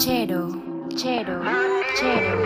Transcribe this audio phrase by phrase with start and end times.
[0.00, 0.48] Chero,
[0.96, 1.44] chero,
[1.94, 2.40] chero.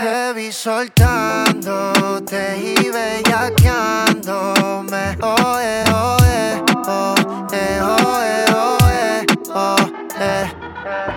[0.00, 5.16] Te vi soltándote y bellaqueándome.
[5.22, 9.24] Oe, oe, oe, oe, oe,
[9.54, 9.86] oe.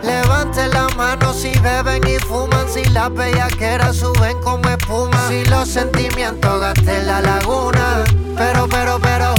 [0.04, 5.68] Levante la mano si beben y fuman, si las bellaqueras suben como espuma, si los
[5.68, 8.04] sentimientos gasten la laguna.
[8.38, 9.39] Pero, pero, pero.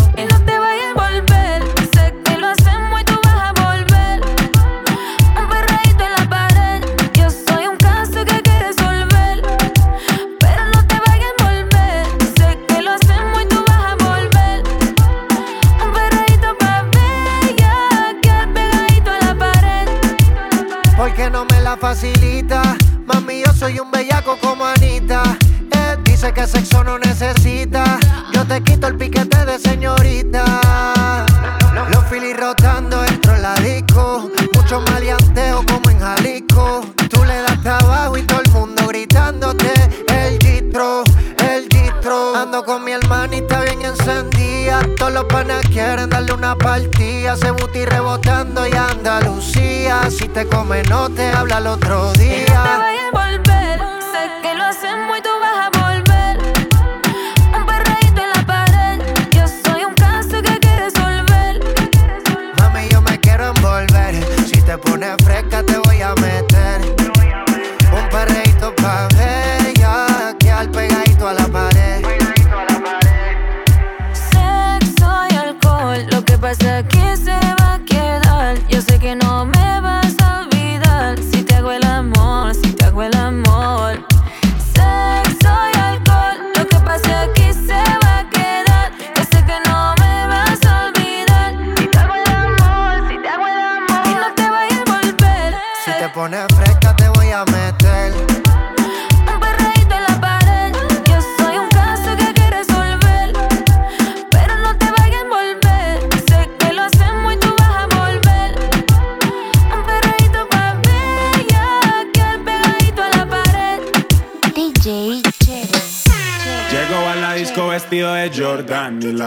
[21.80, 22.76] Facilita.
[23.06, 25.22] Mami, yo soy un bellaco como Anita.
[25.72, 27.98] Eh, dice que sexo no necesita.
[28.32, 30.44] Yo te quito el piquete de señorita.
[31.90, 34.30] Los filis rotando dentro de la disco.
[34.54, 36.82] Mucho maleanteo como en Jalisco.
[37.08, 39.72] Tú le das trabajo y todo el mundo gritándote.
[40.08, 41.02] El distro,
[41.38, 42.36] el distro.
[42.36, 43.09] Ando con mi encendida.
[45.10, 47.36] Todos los panas quieren darle una partida.
[47.36, 50.08] Se booty rebotando y Andalucía.
[50.08, 52.80] Si te come, no te habla el otro día.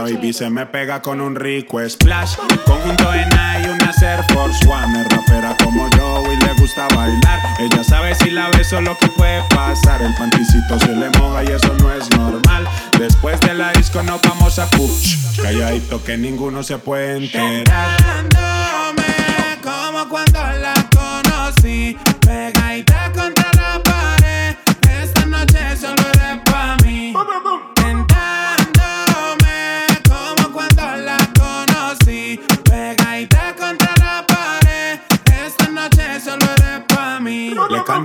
[0.03, 2.35] La baby se me pega con un rico splash.
[2.65, 5.01] Conjunto Nike y una Air Force One.
[5.01, 7.39] Es rapera como yo y le gusta bailar.
[7.57, 10.01] Ella sabe si la beso lo que puede pasar.
[10.01, 12.67] El panticito se le moja y eso no es normal.
[12.99, 15.37] Después de la disco nos vamos a push.
[15.41, 17.97] Calladito que ninguno se puede enterar.
[19.61, 20.72] como cuando la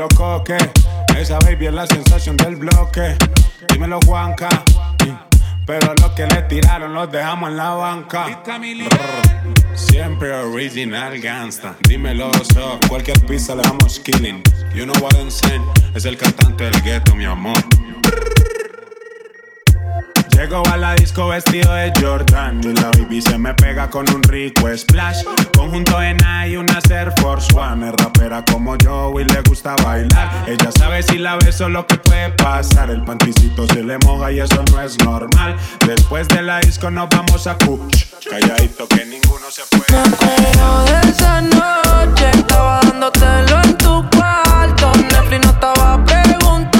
[0.00, 0.56] Dímelo coque,
[1.18, 3.16] esa baby es la sensación del bloque.
[3.70, 4.48] Dímelo Juanca,
[5.66, 8.42] pero los que le tiraron los dejamos en la banca.
[9.74, 11.76] Siempre original gangsta.
[11.86, 14.42] Dímelo so, cualquier pista le damos killing.
[14.74, 15.62] You know what I'm saying,
[15.94, 17.62] es el cantante del ghetto, mi amor.
[20.40, 24.22] Llego a la disco vestido de Jordan y la baby se me pega con un
[24.22, 25.22] rico splash.
[25.54, 27.86] Conjunto Nike y una Air Force One.
[27.86, 30.30] Es rapera como yo y le gusta bailar.
[30.48, 32.88] Ella sabe si la beso lo que puede pasar.
[32.88, 35.56] El panticito se le moja y eso no es normal.
[35.86, 38.06] Después de la disco nos vamos a kush.
[38.30, 40.00] Calladito que ninguno se puede.
[40.00, 44.90] acuerdo de esa noche, estaba dándotelo en tu cuarto.
[45.02, 46.79] Netflix no estaba preguntando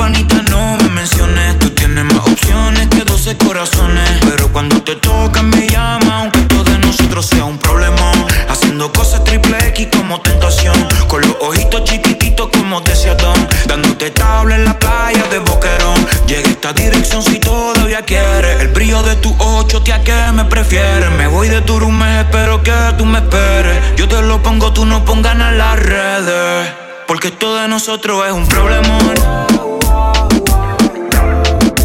[0.00, 1.58] panita no me menciones.
[1.58, 4.08] Tú tienes más opciones que 12 corazones.
[4.28, 8.10] Pero cuando te tocan me llama, aunque todo de nosotros sea un problema.
[8.48, 10.74] Haciendo cosas triple X como tentación.
[11.06, 13.38] Con los ojitos chiquititos como decía Don.
[13.66, 16.00] Dándote tabla en la playa de Boquerón.
[16.26, 18.60] Llega esta dirección si todavía quieres.
[18.60, 21.10] El brillo de tu ocho, tía, que me prefieres.
[21.18, 23.78] Me voy de tu room, espero que tú me esperes.
[23.96, 26.89] Yo te lo pongo, tú no pongas en las redes.
[27.10, 29.14] Porque esto de nosotros es un problemón.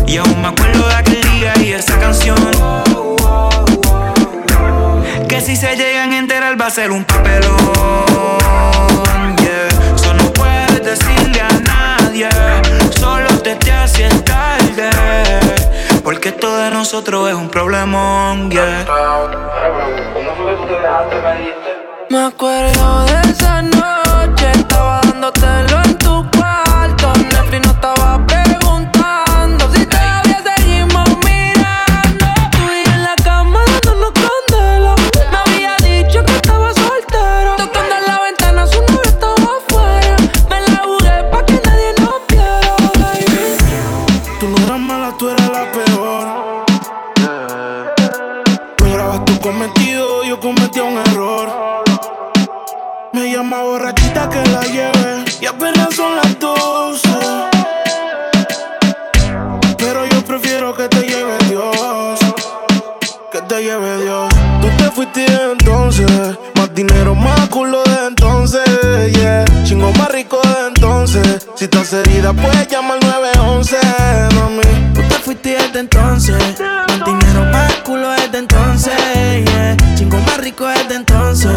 [0.06, 2.38] Y aún me acuerdo de aquel día y esa canción.
[5.28, 7.56] Que si se llegan a enterar va a ser un papelón.
[9.38, 9.68] Yeah.
[9.96, 12.30] Eso no puedes decirle a nadie.
[13.00, 14.92] Solo te te haces tarde.
[16.04, 18.52] Porque esto de nosotros es un problemón.
[18.52, 18.86] Yeah.
[22.12, 25.85] Me acuerdo de esa noche, estaba dándotelo en tu
[70.16, 71.46] rico de entonces.
[71.58, 73.78] Si estás herida, puedes llamar al 911,
[74.36, 74.94] mami.
[74.94, 76.38] Tú te fuiste desde entonces.
[76.62, 78.94] Más dinero, más culo desde entonces.
[79.46, 79.76] Yeah.
[79.96, 81.52] Chingo más rico desde entonces.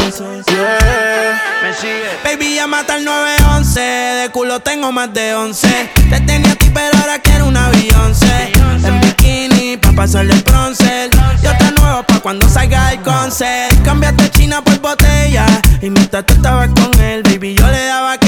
[0.49, 1.41] Yeah.
[1.63, 2.11] Me sigue.
[2.25, 3.81] Baby, llama al 911.
[3.81, 5.91] De culo tengo más de 11.
[6.11, 8.53] Te tenía a ti, pero ahora quiero una Beyoncé.
[8.85, 11.11] En bikini, pa' pasarle el bronce.
[11.43, 13.81] Y otra nueva pa' cuando salga el concert.
[13.85, 15.47] Cambiaste China por botella.
[15.81, 18.19] Y mientras tú estabas con él, baby, yo le daba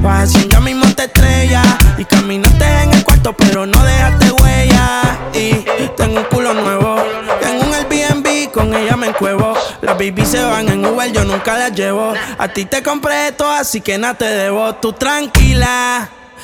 [0.00, 1.62] Vas así, ya mismo te estrella.
[1.96, 5.18] Y caminaste en el cuarto, pero no dejaste huella.
[5.34, 5.52] Y
[5.96, 6.96] tengo un culo nuevo.
[7.40, 9.54] Tengo un Airbnb, con ella me encuevo.
[9.82, 12.12] Las baby se van en Uber, yo nunca las llevo.
[12.38, 14.74] A ti te compré esto, así que nada te debo.
[14.76, 16.08] Tú tranquila.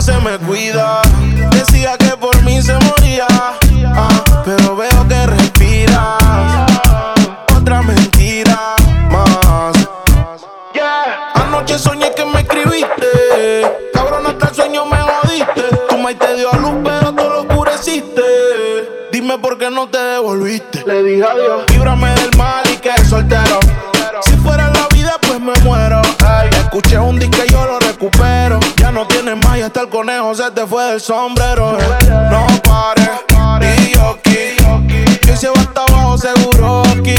[0.00, 1.02] Se me cuida.
[1.50, 3.26] Decía que por mí se moría.
[3.28, 6.22] ah, pero veo que respiras.
[7.54, 8.76] Otra mentira
[9.10, 9.74] más.
[11.34, 13.90] Anoche soñé que me escribiste.
[13.92, 15.64] Cabrón, hasta el sueño me jodiste.
[15.90, 18.22] Tu maíz te dio a luz, pero tú lo oscureciste.
[19.12, 20.82] Dime por qué no te devolviste.
[20.86, 21.64] Le dije adiós.
[21.68, 23.60] Líbrame del mal y que soltero.
[24.22, 26.00] Si fuera la vida, pues me muero.
[26.24, 28.59] Ay, escuché un disco y yo lo recupero.
[29.30, 31.78] Tienes más y hasta el conejo se te fue del sombrero.
[32.32, 35.18] No pares, y yo aquí.
[35.20, 37.14] Que se va hasta abajo seguro aquí.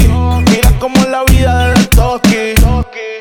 [0.50, 2.52] Mira cómo es la vida del toki.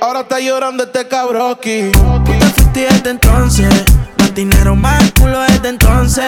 [0.02, 1.92] Ahora está llorando este cabroki.
[1.94, 3.70] Tú te fuiste desde entonces.
[4.18, 6.26] Más dinero, más culo desde entonces.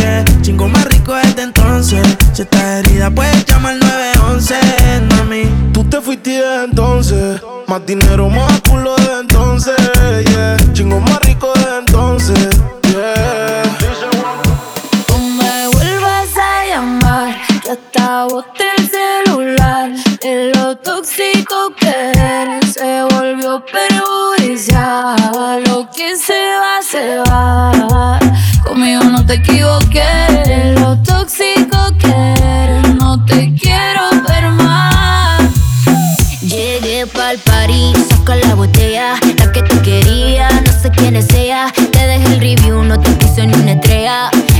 [0.00, 0.24] Yeah.
[0.40, 2.00] Chingo más rico desde entonces.
[2.32, 4.54] Si estás herida, puedes llamar al 911,
[5.10, 5.72] mami.
[5.74, 7.42] Tú te fuiste desde entonces.
[7.66, 9.76] Más dinero, más culo desde entonces.
[10.24, 10.56] Yeah.
[10.72, 11.07] Chingo más
[12.34, 12.57] rico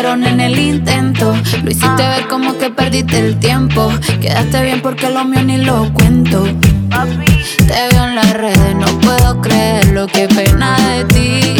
[0.00, 1.34] Dieron en el intento.
[1.64, 3.92] Lo hiciste ver como que perdiste el tiempo.
[4.20, 6.44] Quedaste bien porque lo mío ni lo cuento.
[6.44, 11.54] Te veo en las redes, no puedo creer lo que pena de ti.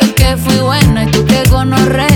[0.00, 2.13] Yo que fui buena y tú que gonorrea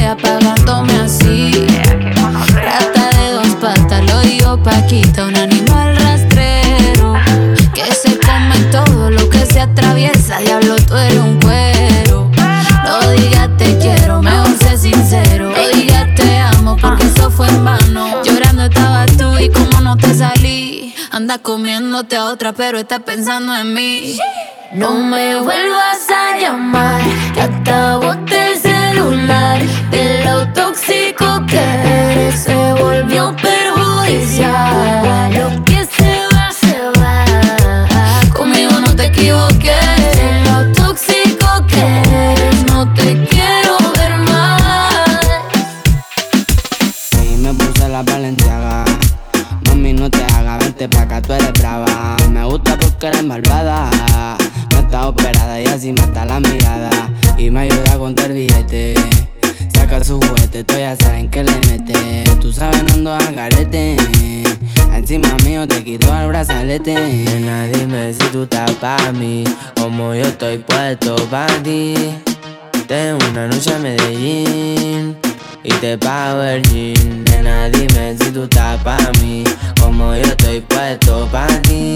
[21.28, 24.18] Anda comiéndote a otra, pero estás pensando en mí.
[24.72, 27.02] No me vuelvas a llamar,
[27.34, 29.60] que acabote el celular.
[29.90, 35.34] De lo tóxico que eres se volvió perjudicial.
[35.34, 37.26] Lo que se va, se va.
[38.34, 39.57] Conmigo no te equivoqué.
[52.98, 54.36] Porque eres malvada.
[54.72, 56.90] No está operada y así mata la mirada.
[57.36, 58.94] Y me ayuda a contar billete.
[59.72, 62.24] Saca su juguete, tú ya saben que le mete.
[62.40, 63.96] Tú sabes, no ando al garete.
[64.92, 66.94] Encima mío te quito el brazalete.
[66.94, 69.44] Nena, dime si tú estás pa' mí.
[69.80, 71.94] Como yo estoy puesto pa' ti.
[72.88, 75.16] Tengo una noche a Medellín
[75.62, 77.22] y te pago el jean.
[77.24, 79.44] Nena, dime si tú estás pa' mí,
[79.80, 81.94] como yo estoy puesto pa' ti.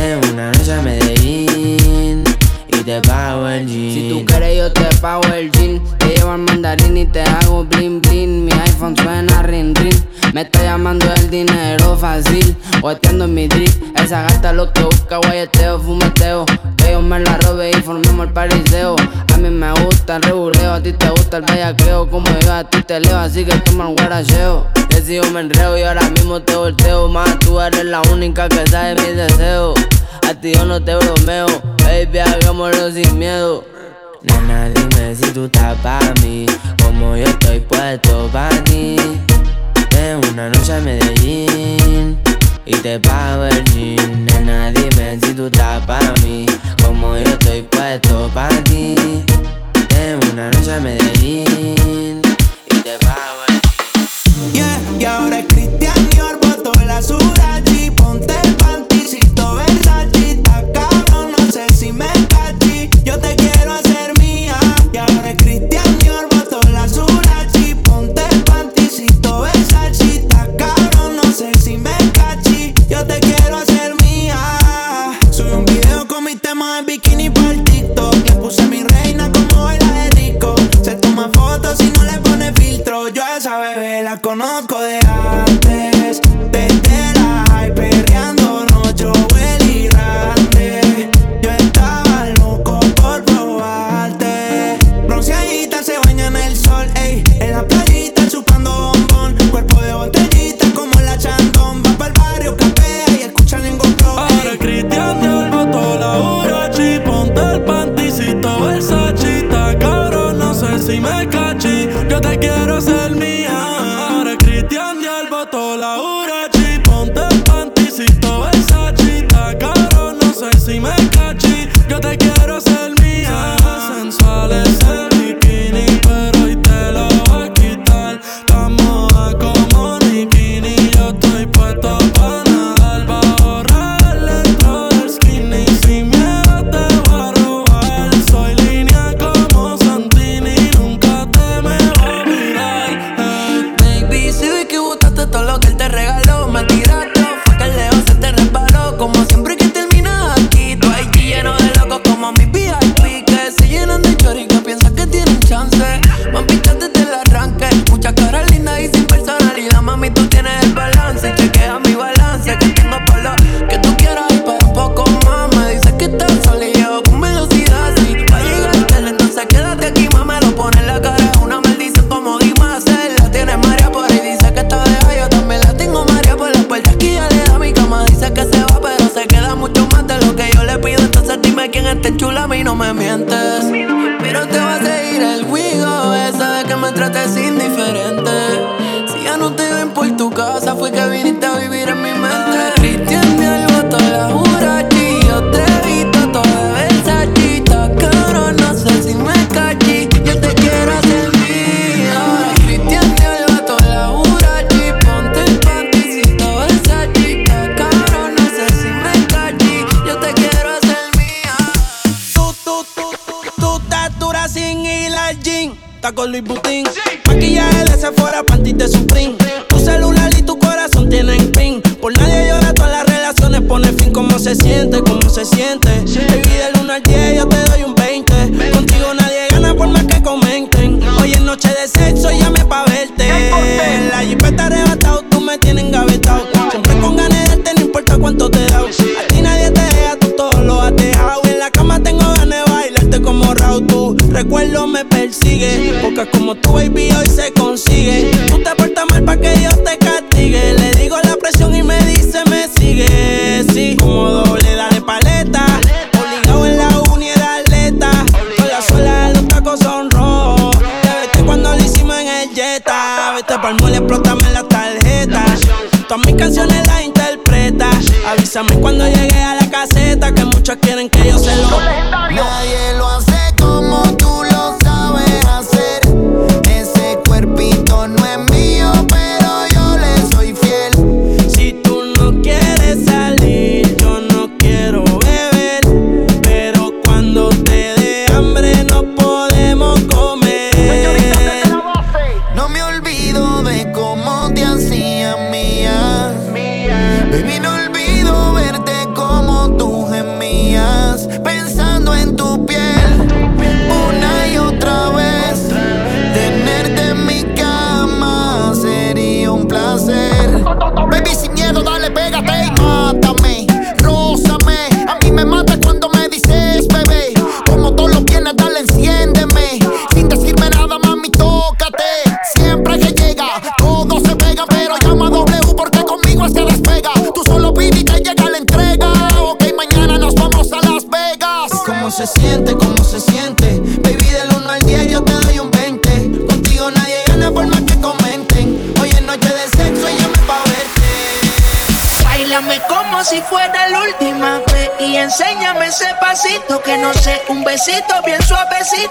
[0.00, 2.24] Una noche a Medellín
[2.68, 3.92] y te pago el jean.
[3.92, 5.82] Si tú quieres, yo te pago el jean.
[5.98, 8.46] Te llevo al mandarín y te hago blin blin.
[8.46, 9.92] Mi iPhone suena rin rin.
[10.32, 12.56] Me está llamando el dinero fácil.
[12.80, 13.70] Guateando en mi drip.
[14.02, 16.46] Esa gata lo que busca, guayeteo, fumeteo.
[16.78, 18.96] Que yo me la robe y formemos el pariseo.
[19.34, 22.08] A mí me gusta el reguleo, a ti te gusta el bellaqueo.
[22.08, 24.66] Como yo a ti te leo, así que toma el guaracheo.
[25.00, 27.08] Decido me enreo y ahora mismo te volteo.
[27.08, 29.74] Más tú eres la única que sabe mis deseos.
[30.28, 31.46] A ti yo no te bromeo,
[31.82, 33.64] baby, hagámoslo sin miedo.
[34.20, 36.44] Nena, dime si tú estás pa' mí,
[36.82, 38.96] como yo estoy puesto pa' ti.
[39.88, 42.20] Tengo una noche a Medellín
[42.66, 44.26] y te pago el jean.
[44.26, 46.44] Nena, dime si tú estás pa' mí,
[46.84, 49.24] como yo estoy puesto pa' ti.
[49.88, 52.20] Tengo una noche a Medellín
[52.66, 53.49] y te pago el
[54.54, 57.69] Yeah, y ahora es Cristian Dior, botó la Surachi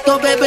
[0.05, 0.38] suavecito, bebé.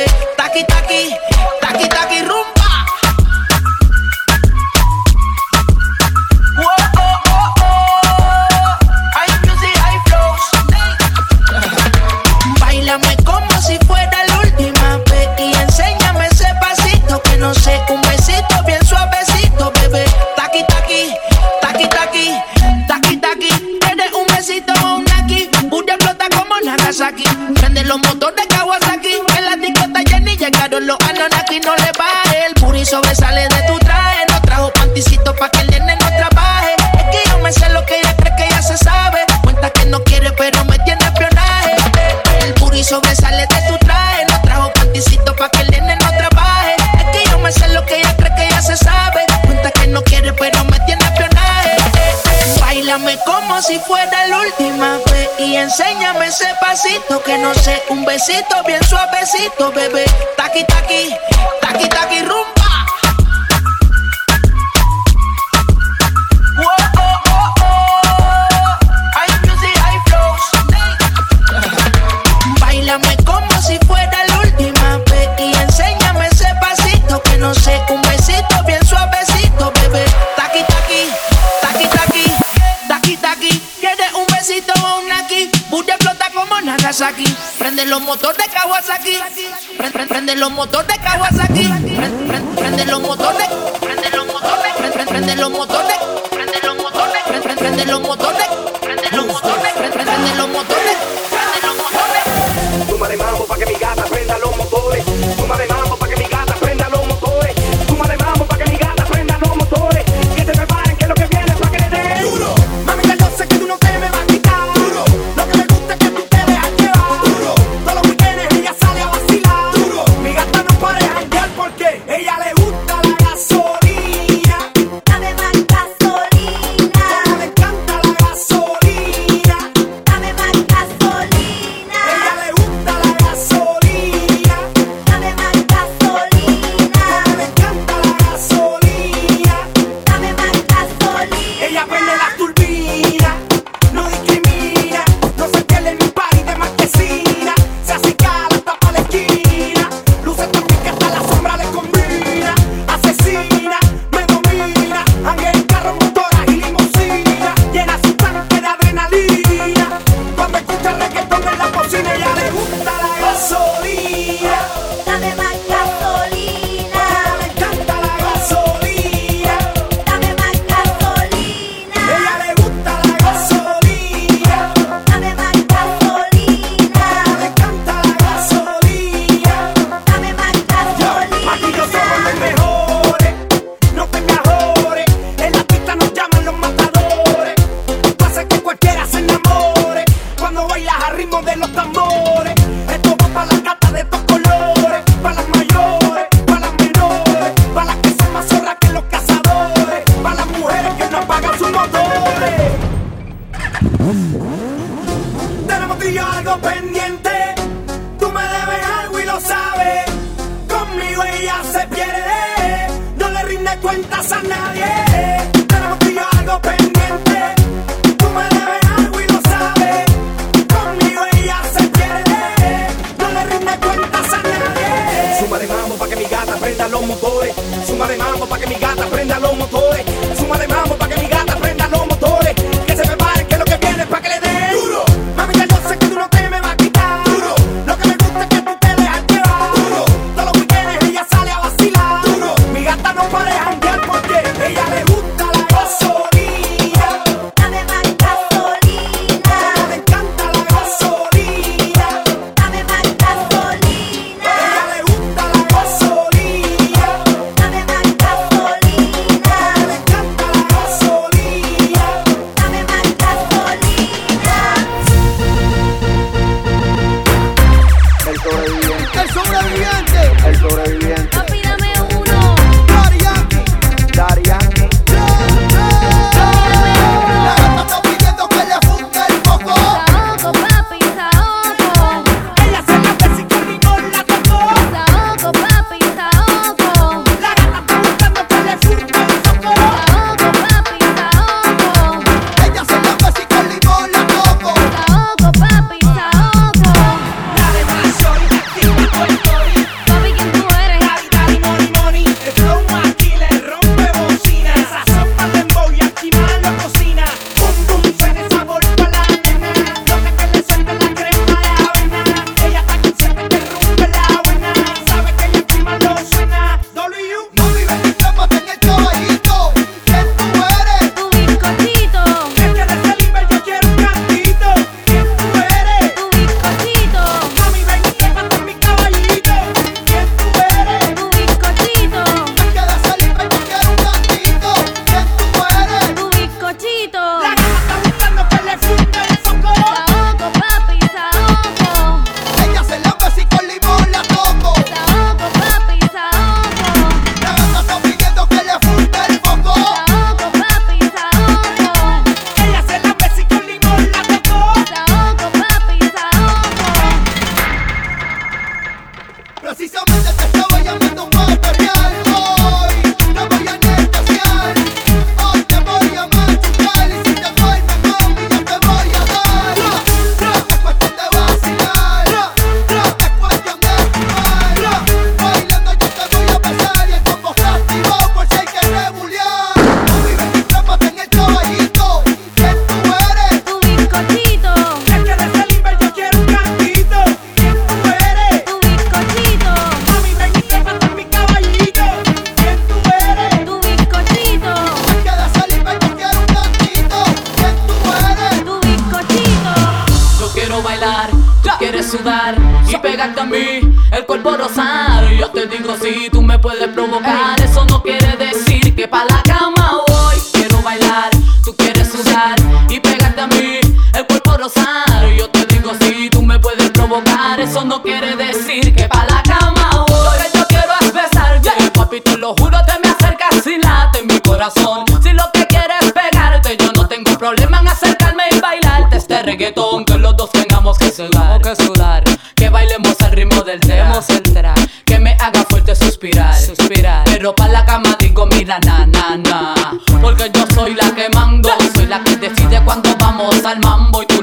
[58.23, 58.45] Sé,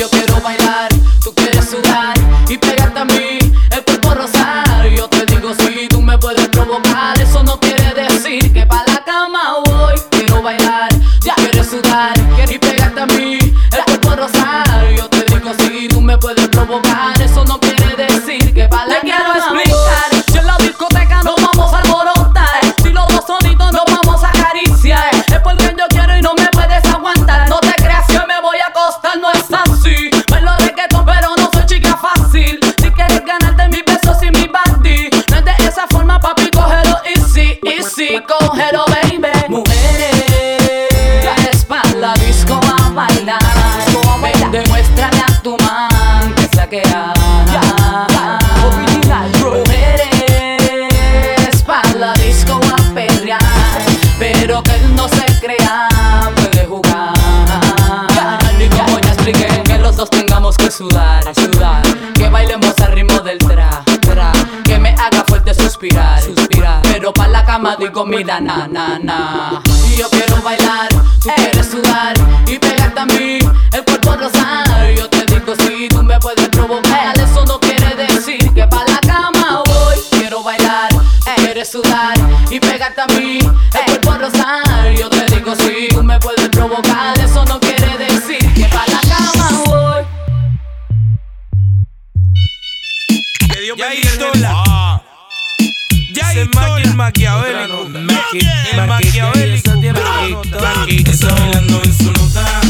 [0.00, 0.88] yo quiero bailar,
[1.22, 2.14] tú quieres sudar
[2.48, 3.38] y pegarte a mí,
[3.70, 4.88] el cuerpo rosar.
[4.96, 8.90] Yo te digo si sí, tú me puedes provocar, eso no quiere decir que para
[8.94, 10.00] la cama voy.
[10.10, 10.88] Quiero bailar,
[11.20, 12.14] ya quieres sudar
[12.48, 14.90] y pegarte a mí, el cuerpo rosar.
[14.96, 18.86] Yo te digo si sí, tú me puedes provocar, eso no quiere decir que para
[18.86, 19.69] la cama voy.
[60.80, 61.82] Sudar, sudar,
[62.14, 64.32] que bailemos al ritmo del tra, tra,
[64.64, 66.80] que me haga fuerte suspirar, suspirar.
[66.84, 69.62] Pero para la cama digo, mira, na, na, na.
[69.90, 70.88] Y yo quiero bailar,
[71.22, 72.14] tú quieres sudar
[72.46, 73.38] y pegarte a mí,
[73.72, 74.16] el cuerpo
[75.10, 75.19] te
[94.32, 95.02] Bendiga
[96.12, 97.86] Ya hizo el maquiavélico.
[98.72, 99.70] El maquiavélico.
[100.88, 102.60] Está bailando en su nota.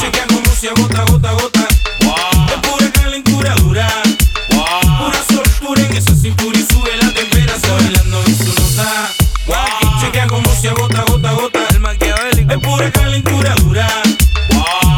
[0.00, 1.68] Chequea como si agota, gota, gota.
[1.68, 3.88] Es pura calentura dura.
[4.48, 7.56] Pura soltura en esa cintura y sube la temperatura.
[7.56, 9.10] Está bailando en su nota.
[10.00, 11.60] Chequea como si agota, gota, gota.
[11.70, 12.52] El maquiavélico.
[12.52, 13.88] Es pura calentura dura.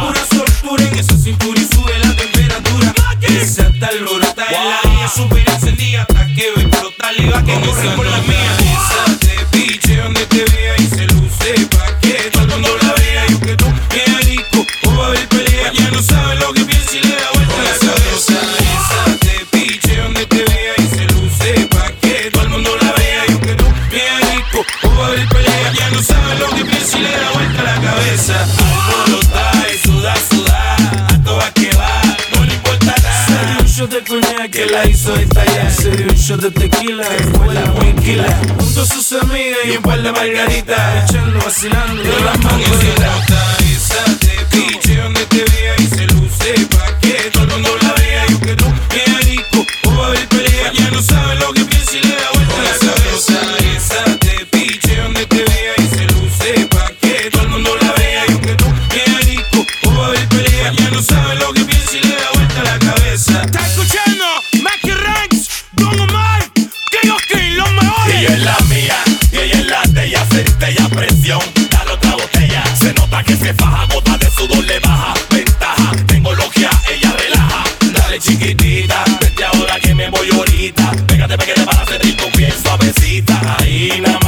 [0.00, 2.94] Pura soltura en esa cintura y sube la temperatura.
[3.22, 7.90] Esa tal lorota en la super encendida hasta que ve explotar y va que corre
[7.90, 8.56] por la mía.
[8.58, 12.92] Esa te piche donde te vea y se luce pa' que todo el mundo la
[12.94, 13.26] vea.
[13.28, 13.66] Yo que tú
[14.24, 15.72] rico, o va a haber pelea.
[15.72, 16.43] Ya no sabe lo
[34.54, 35.70] que la hizo estallar.
[35.70, 38.40] Se dio un shot de tequila fue la muy quila.
[38.58, 41.10] Junto a sus amigas y un par de margaritas.
[41.10, 42.68] Echando, vacilando de las mangos.
[43.74, 46.83] Esa te piche donde te vea y se luce pa'
[73.24, 75.14] que se faja, gota de sudor le baja.
[75.30, 77.64] Ventaja, tengo logia, ella relaja.
[77.92, 80.92] Dale chiquitita, vete ahora que me voy ahorita.
[81.06, 83.56] Pégate, pégate para hacer rico bien suavecita.
[83.58, 84.23] Ahí nada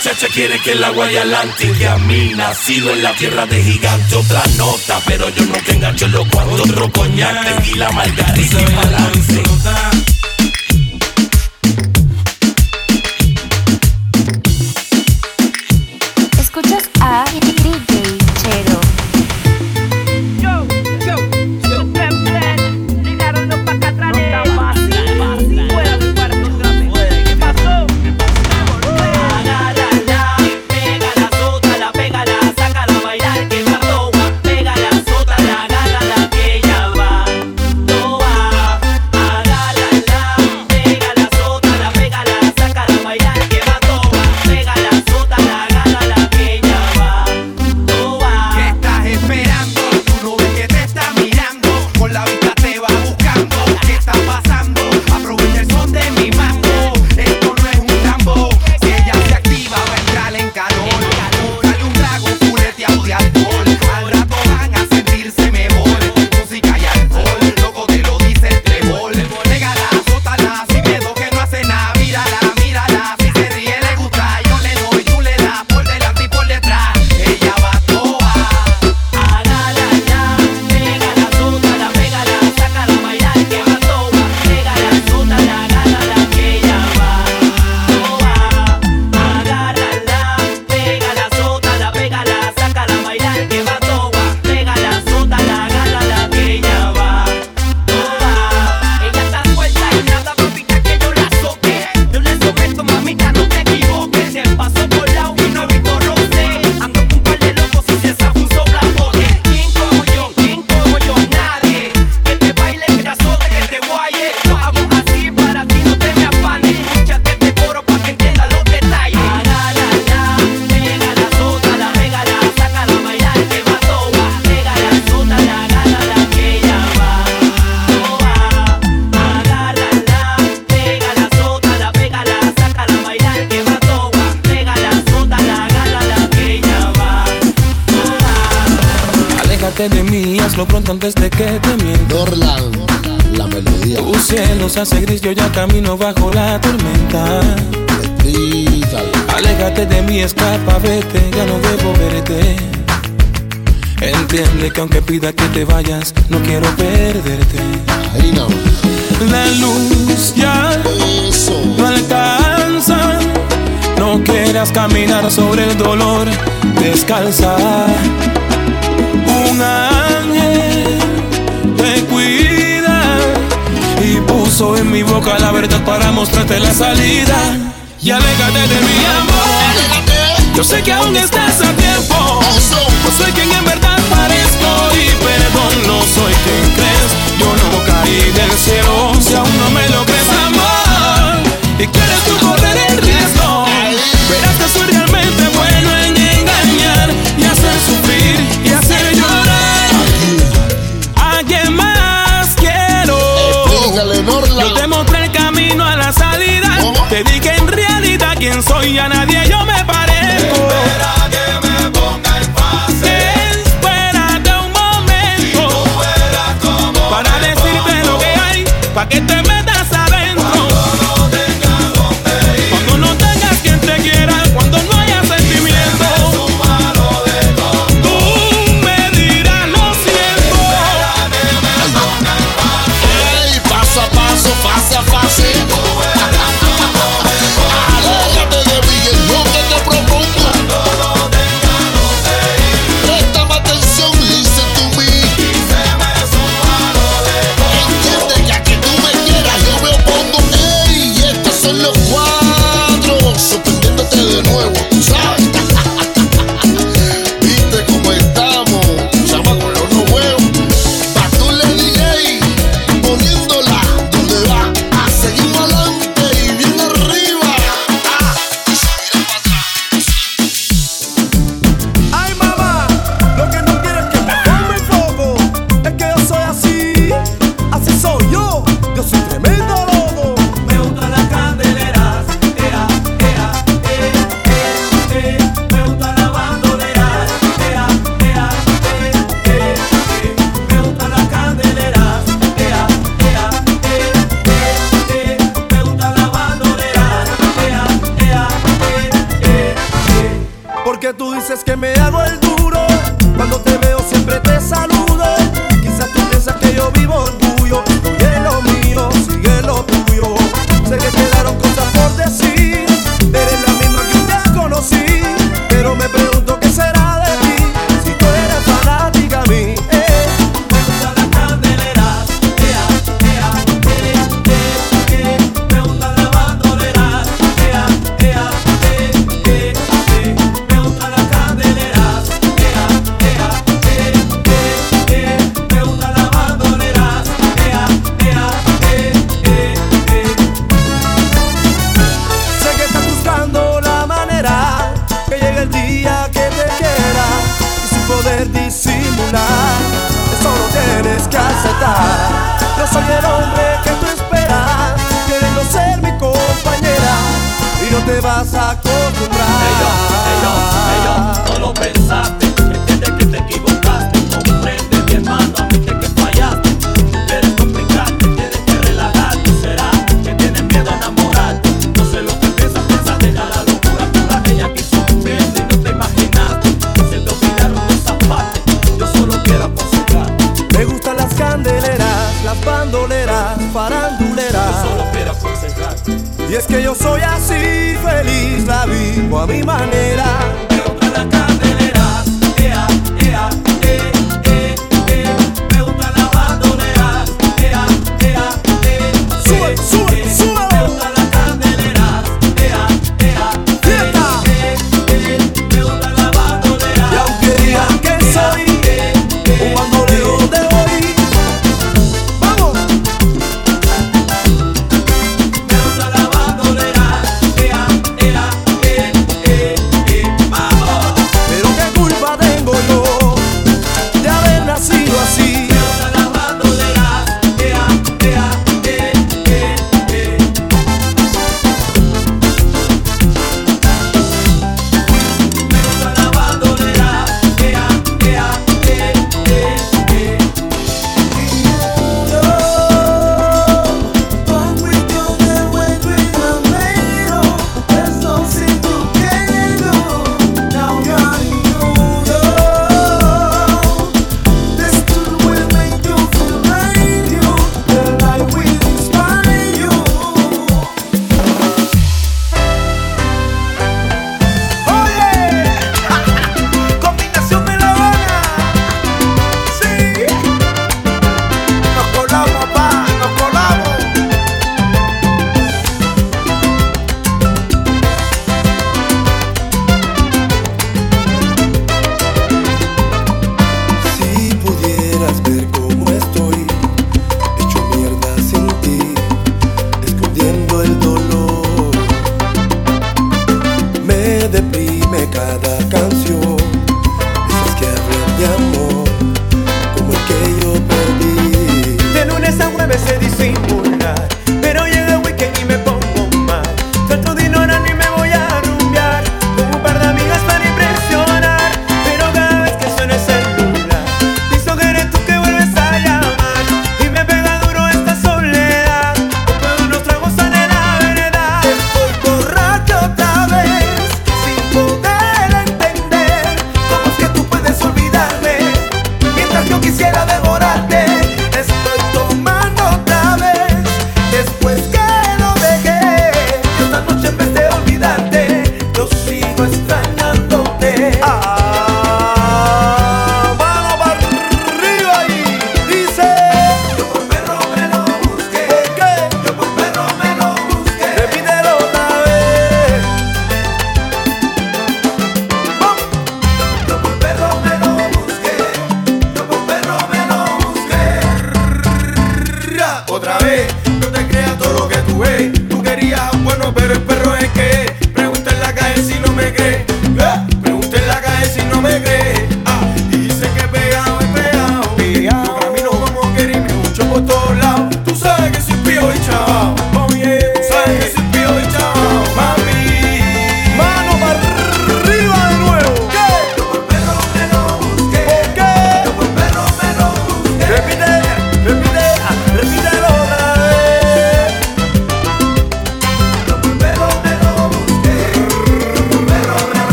[0.00, 1.72] muchacha quiere que el agua y adelante.
[1.72, 4.16] Que a mí nacido en la tierra de gigante.
[4.16, 6.60] Otra nota, pero yo nunca engancho los cuartos.
[6.60, 10.19] Otro coñac, tequila, margarita y pa'lante.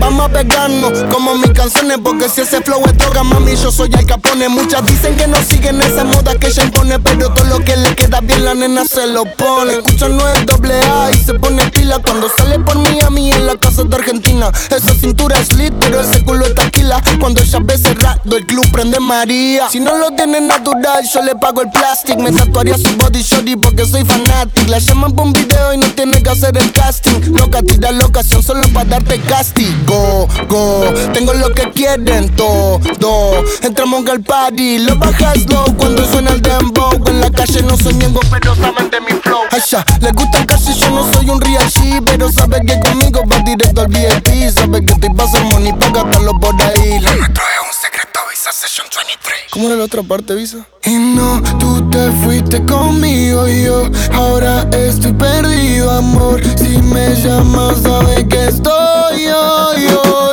[0.00, 3.90] Vamos a pegarnos como mis canciones, porque si ese flow es droga, mami, yo soy
[3.96, 4.48] Al Capone.
[4.48, 7.94] Muchas dicen que no siguen esa moda que ella impone, pero todo lo que le
[7.94, 9.74] queda bien la nena se lo pone.
[9.74, 13.56] Escucha no es doble A y se pone pila cuando sale por Miami en la
[13.56, 14.50] casa de Argentina.
[14.70, 17.02] Esa cintura es lit, pero ese culo es taquila.
[17.20, 19.68] Cuando ella ve cerrado, el club prende María.
[19.68, 22.18] Si no lo tiene natural, yo le pago el plastic.
[22.18, 24.68] Me tatuaría su body shorty porque soy fanatic.
[24.68, 27.34] La llaman por un video y no tiene que hacer el casting.
[27.34, 29.87] Loca, tira locación solo para darte casting.
[29.88, 30.28] Go,
[31.14, 32.78] tengo lo que quieren todo.
[33.62, 36.92] Entramos al party, lo bajas low cuando suena el dembow.
[37.06, 37.94] En la calle no soy
[38.30, 39.40] pero saben de mi flow.
[39.50, 43.38] Asha, les gusta casi yo no soy un real G, pero sabe que conmigo va
[43.38, 44.50] directo al VIP.
[44.54, 47.00] Sabe que te pasa money para gastarlo por ahí.
[47.00, 49.36] Lo nuestro es un secreto, Visa Session 23.
[49.50, 50.66] ¿Cómo era la otra parte, Visa?
[50.84, 53.82] Y no, tú te fuiste conmigo y yo
[54.14, 56.40] ahora estoy perdido, amor.
[56.56, 60.32] Si me llamas, sabes que estoy yo, yo,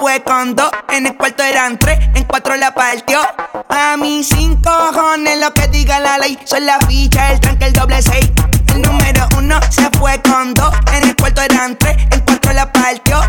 [0.00, 3.20] fue con dos, en el cuarto eran tres, en cuatro la partió.
[3.68, 7.72] A mí sin cojones lo que diga la ley, son la ficha, el tranque, el
[7.72, 8.30] doble seis.
[8.74, 12.70] El número uno se fue con dos, en el cuarto eran tres, en cuatro la
[12.72, 13.20] partió.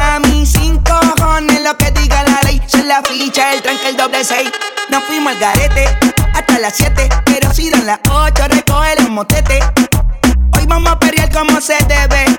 [0.00, 3.96] A mí sin cojones lo que diga la ley, son la ficha, el tranque, el
[3.96, 4.50] doble seis.
[4.90, 5.86] Nos fuimos al garete
[6.34, 9.64] hasta las siete, pero si dan las ocho recoge los motetes.
[10.56, 12.38] Hoy vamos a perrear como se debe.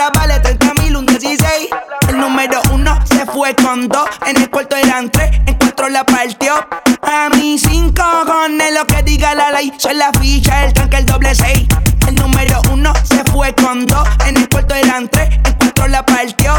[0.00, 1.68] Ahora vale 30 mil, un 16.
[2.08, 4.08] El número uno se fue con dos.
[4.26, 6.54] En el cuarto eran tres, en cuatro la partió.
[7.02, 9.72] A mí sin cojones lo que diga la ley.
[9.78, 11.66] Soy la ficha, el tanque, el doble seis.
[12.06, 14.08] El número uno se fue con dos.
[14.26, 16.52] En el cuarto eran tres, en cuatro la partió.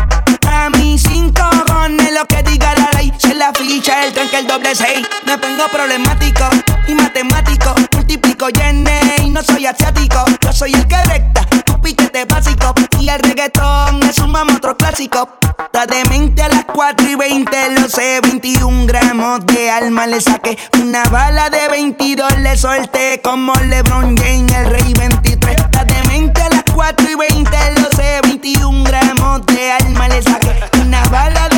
[0.47, 3.13] A mí sin cojones lo que diga la ley.
[3.17, 5.07] Soy la ficha, el tanque, el doble seis.
[5.25, 6.49] Me pongo problemático
[6.87, 7.75] y matemático.
[7.93, 10.25] Multiplico y no soy asiático.
[10.41, 12.73] Yo soy el que recta, tu piquete básico.
[12.99, 15.29] Y el reggaetón es un mamo otro clásico.
[15.65, 18.19] Está de mente a las 4 y 20, lo sé.
[18.21, 20.57] 21 gramos de alma le saqué.
[20.81, 23.21] Una bala de 22 le solté.
[23.23, 25.55] Como LeBron James, el rey 23.
[25.55, 27.49] Está de mente a las 4 y 20,
[27.81, 28.19] lo sé.
[28.23, 30.53] 21 gramos de alma le saqué.
[30.81, 31.50] Una bala de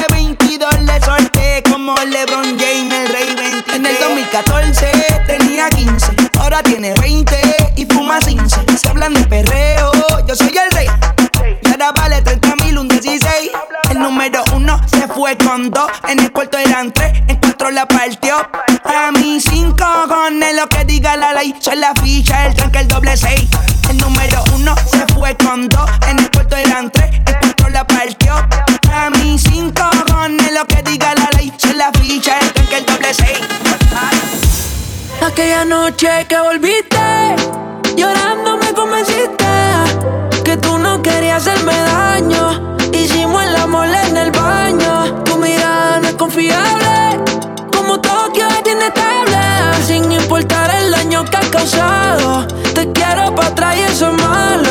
[15.53, 15.91] con dos.
[16.07, 18.37] En el cuarto eran tres, en cuatro la partió.
[18.85, 21.53] A mí sin cojones lo que diga la ley.
[21.59, 23.47] Soy la ficha, el tranque, el doble seis.
[23.87, 25.87] El número uno se fue con dos.
[26.07, 28.33] En el cuarto eran tres, en cuatro la partió.
[28.91, 31.53] A mí sin cojones lo que diga la ley.
[31.57, 33.39] Soy la ficha, el tranque, el doble seis.
[35.21, 37.35] Aquella noche que volviste,
[37.95, 39.45] llorando me convenciste
[40.43, 42.75] que tú no querías hacerme daño.
[42.91, 43.87] Hicimos el amor
[46.17, 47.19] confiable,
[47.75, 49.37] como Tokio es inestable.
[49.85, 54.21] Sin importar el daño que has causado, te quiero para atrás y eso es.
[54.21, 54.62] Malo,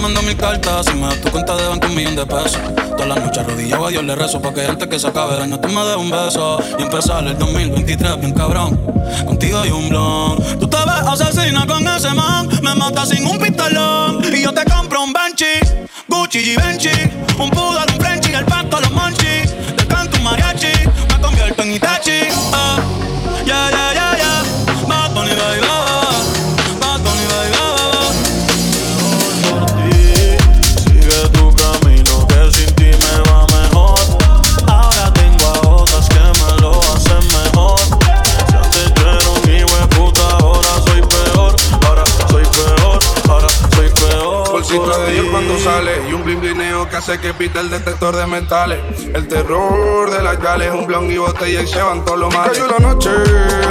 [0.00, 0.82] mando mi carta.
[0.82, 2.58] Si me das tu cuenta de banco, un millón de pesos.
[2.90, 5.42] Todas las noches arrodillado a Dios le rezo pa' que antes que se acabe el
[5.42, 8.78] año tú me des un beso y empezar el 2023 bien cabrón.
[9.26, 10.58] Contigo hay un blon.
[10.58, 14.64] Tú te ves asesina con ese man, me matas sin un pistolón y yo te
[14.64, 15.60] compro un Banshee,
[16.08, 16.90] Gucci Givenchy,
[17.38, 19.54] un poodle, un Frenchy, el pato, los monchis.
[19.76, 20.72] Te canto un mariachi,
[21.08, 22.20] me convierto en Itachi.
[22.52, 22.78] Ah,
[47.00, 48.78] hace que pita el detector de metales.
[49.14, 52.58] El terror de las gales, un blon y botella y se van todos los males.
[52.58, 53.10] Cayó la noche,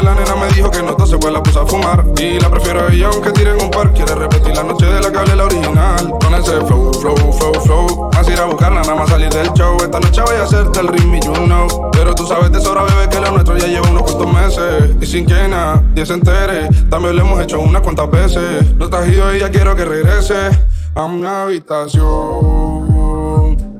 [0.02, 2.04] la nena me dijo que no se pues la puse a fumar.
[2.18, 3.94] Y la prefiero a ella aunque tiren un par.
[3.94, 6.10] Quiere repetir la noche de la hablé, la original.
[6.20, 8.10] Con ese flow, flow, flow, flow.
[8.18, 9.78] Así ir a buscarla, nada más salir del show.
[9.80, 11.92] Esta noche voy a hacerte el ritmo you know.
[11.92, 14.96] Pero tú sabes de sobra, bebé, que lo nuestro ya lleva unos cuantos meses.
[15.02, 18.76] Y sin que nadie se entere, también lo hemos hecho unas cuantas veces.
[18.76, 20.50] No estás ido y ya quiero que regrese
[20.96, 22.69] a mi habitación.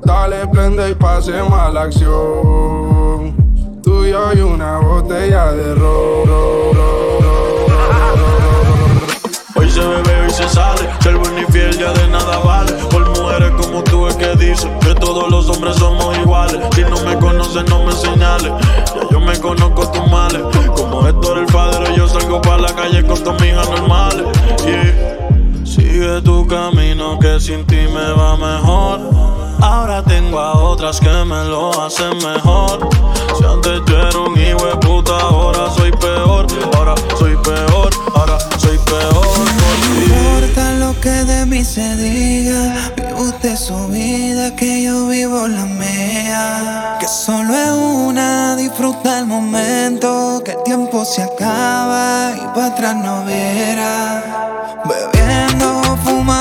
[0.04, 3.34] Dale, prende y pasemos a acción.
[3.82, 6.30] Tú y yo y una botella de ron.
[9.54, 10.88] Hoy se bebe, hoy se sale.
[11.00, 12.72] Ser buen y fiel ya de nada vale.
[12.90, 16.60] Por mujeres como tú es que dicen que todos los hombres somos iguales.
[16.74, 18.52] Si no me conoces, no me señales.
[18.94, 20.42] Ya yo me conozco tus males.
[20.76, 24.26] Como Héctor el padre, yo salgo para la calle con tus hijas normales.
[24.64, 25.64] Yeah.
[25.64, 29.49] Sigue tu camino que sin ti me va mejor.
[29.62, 32.88] Ahora tengo a otras que me lo hacen mejor.
[33.38, 36.46] Si antes yo era un hijo de puta, ahora soy peor.
[36.74, 39.48] Ahora soy peor, ahora soy peor
[39.98, 45.46] No importa lo que de mí se diga, vive usted su vida, que yo vivo
[45.46, 46.96] la mía.
[46.98, 52.96] Que solo es una, disfruta el momento, que el tiempo se acaba y para atrás
[52.96, 54.22] no verá.
[54.84, 56.39] Bebiendo, fumando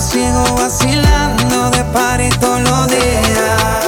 [0.00, 3.87] sigo vacilando de party todos los días.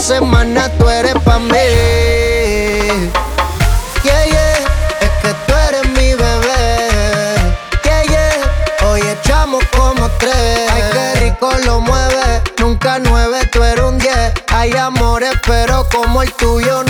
[0.00, 1.52] semana tú eres pa' mí.
[4.02, 4.56] Yeah, yeah,
[5.00, 6.76] es que tú eres mi bebé.
[7.84, 10.70] Yeah, yeah, hoy echamos como tres.
[10.72, 14.32] Ay, qué rico lo mueve, nunca nueve, tú eres un diez.
[14.54, 16.89] Hay amores, pero como el tuyo no.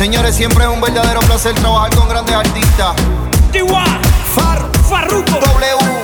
[0.00, 2.94] Señores, siempre es un verdadero placer trabajar con grandes artistas.
[4.88, 5.32] Farruko.
[5.32, 5.99] W.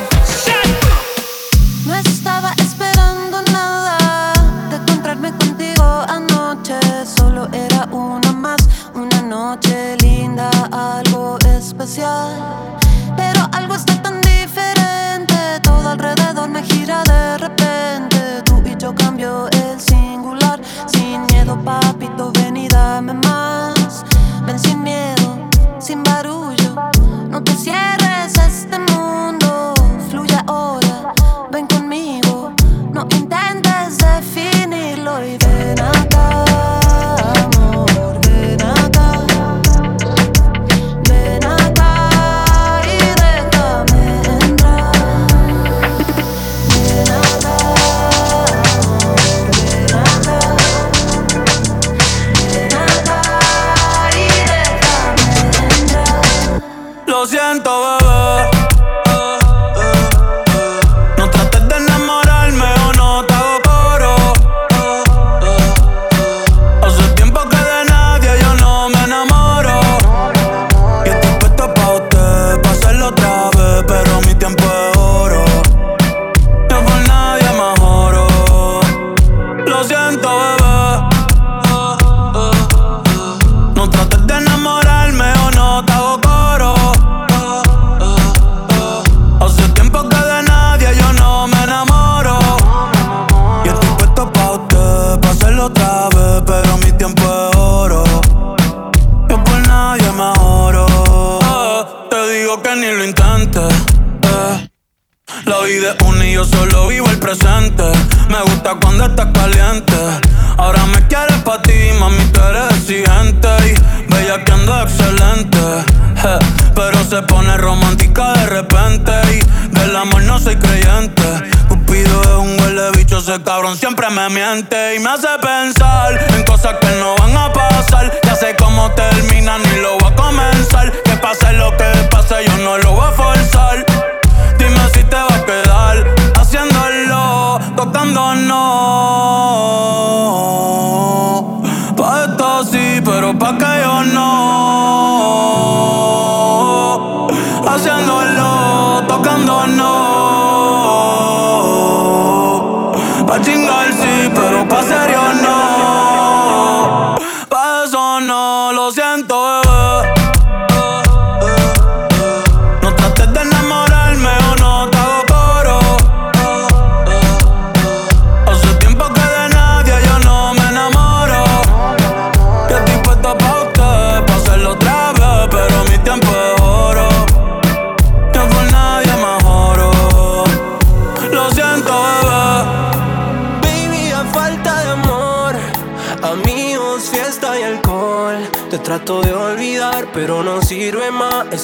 [125.16, 125.75] hace pensar.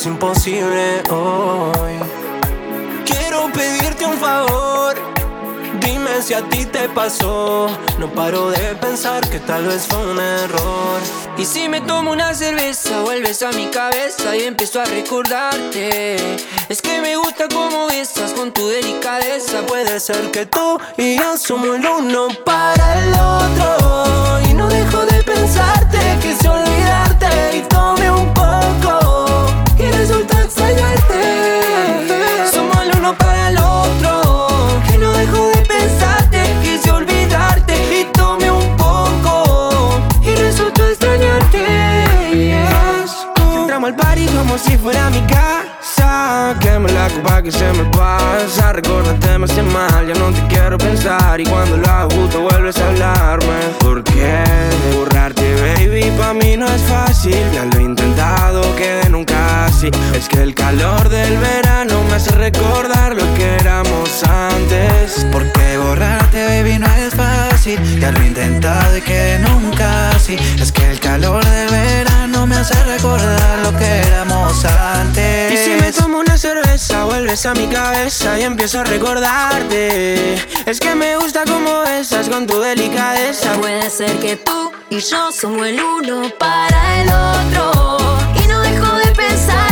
[0.03, 1.95] Es imposible hoy.
[3.07, 4.97] Quiero pedirte un favor,
[5.81, 7.69] dime si a ti te pasó.
[7.99, 11.01] No paro de pensar que tal vez fue un error.
[11.39, 16.17] Y si me tomo una cerveza, vuelves a mi cabeza y empiezo a recordarte.
[16.69, 19.61] Es que me gusta cómo besas con tu delicadeza.
[19.69, 24.51] Puede ser que tú y yo somos el uno para el otro.
[24.51, 28.02] Y no dejo de pensarte, quise olvidarte y tomé
[44.59, 46.57] si fuera mi casa.
[46.61, 48.73] Queme la copa que se me pasa.
[48.73, 51.41] Recordarte me hace mal, ya no te quiero pensar.
[51.41, 53.59] Y cuando lo hago, justo vuelves a hablarme.
[53.81, 54.45] ¿Por qué?
[54.83, 57.37] De borrarte, baby, pa' mí no es fácil.
[59.83, 60.17] Así.
[60.17, 65.27] Es que el calor del verano me hace recordar lo que éramos antes.
[65.31, 67.79] Porque borrarte, baby, no es fácil.
[68.01, 70.37] Ya lo he intentado y que nunca así.
[70.61, 75.53] Es que el calor del verano me hace recordar lo que éramos antes.
[75.53, 80.35] Y si me tomo una cerveza, vuelves a mi cabeza y empiezo a recordarte.
[80.67, 83.53] Es que me gusta como besas con tu delicadeza.
[83.61, 88.19] Puede ser que tú y yo somos el uno para el otro.
[88.43, 89.72] Y no dejo de pensarte,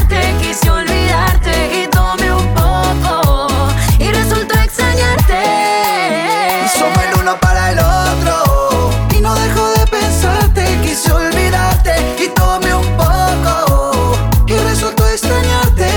[11.10, 14.16] quise olvidarte y tomé un poco.
[14.46, 15.88] Y resultó extrañarte.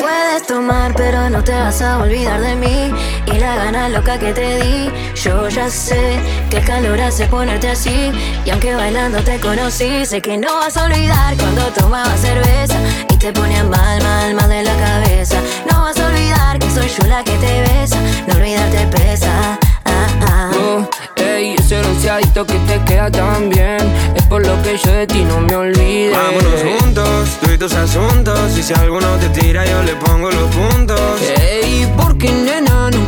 [0.00, 2.92] Puedes tomar, pero no te vas a olvidar de mí.
[3.26, 4.90] Y la gana loca que te di.
[5.14, 6.18] Yo ya sé
[6.50, 8.12] que calor hace ponerte así.
[8.44, 12.78] Y aunque bailando te conocí, sé que no vas a olvidar cuando tomaba cerveza.
[13.10, 15.38] Y te ponía mal, mal, mal de la cabeza.
[15.70, 17.98] No vas a olvidar que soy yo la que te besa.
[18.26, 19.58] No olvidarte pesa.
[20.22, 20.50] Ah.
[20.54, 23.78] Oh, ey, ese bronceadito que te queda tan bien
[24.14, 27.74] Es por lo que yo de ti no me olvide Vámonos juntos, tú y tus
[27.74, 28.56] asuntos.
[28.56, 31.20] Y si alguno te tira, yo le pongo los puntos.
[31.38, 32.98] Ey, porque nena no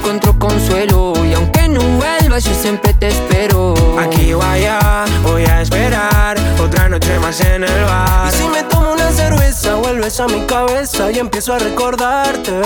[0.48, 6.36] consuelo Y aunque no vuelvas yo siempre te espero Aquí o allá, voy a esperar
[6.60, 8.32] otra noche más en el bar.
[8.32, 12.60] Y si me tomo una cerveza, vuelves a mi cabeza y empiezo a recordarte.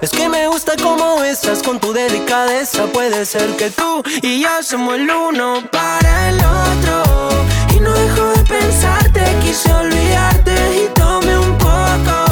[0.00, 2.86] Es que me gusta cómo besas con tu delicadeza.
[2.86, 7.28] Puede ser que tú y yo somos el uno para el otro.
[7.76, 10.54] Y no dejo de pensarte, quise olvidarte
[10.84, 12.25] y tomé un poco.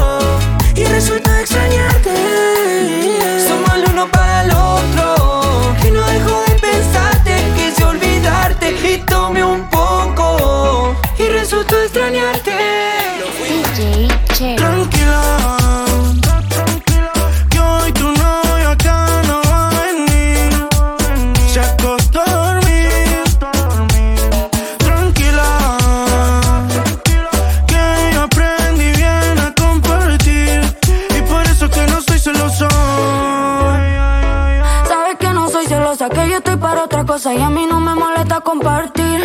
[0.94, 2.14] Resulta extrañarte.
[3.48, 5.74] Somos el uno para el otro.
[5.84, 10.94] Y no dejo de pensarte, quise olvidarte y tomé un poco.
[11.18, 12.52] Y resultó extrañarte.
[13.48, 14.54] DJ.
[14.54, 15.43] Tranquila.
[37.16, 39.22] Y a mí no me molesta compartir.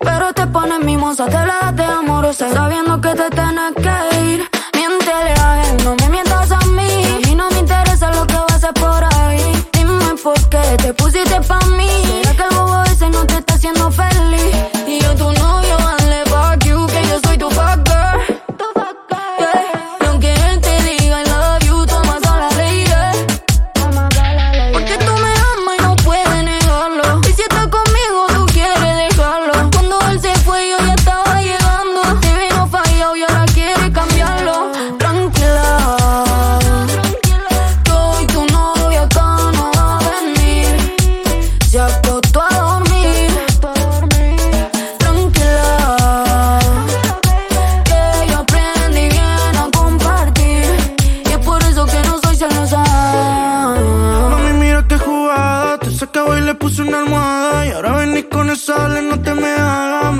[0.00, 4.50] Pero te pones mimosa, te la das de amorosa, sabiendo que te tienes que ir.
[4.74, 7.20] Miéntele a él, no me mientas a mí.
[7.30, 9.64] Y no me interesa lo que vas a hacer por ahí.
[9.72, 12.09] Dime por qué te pusiste pa' mí.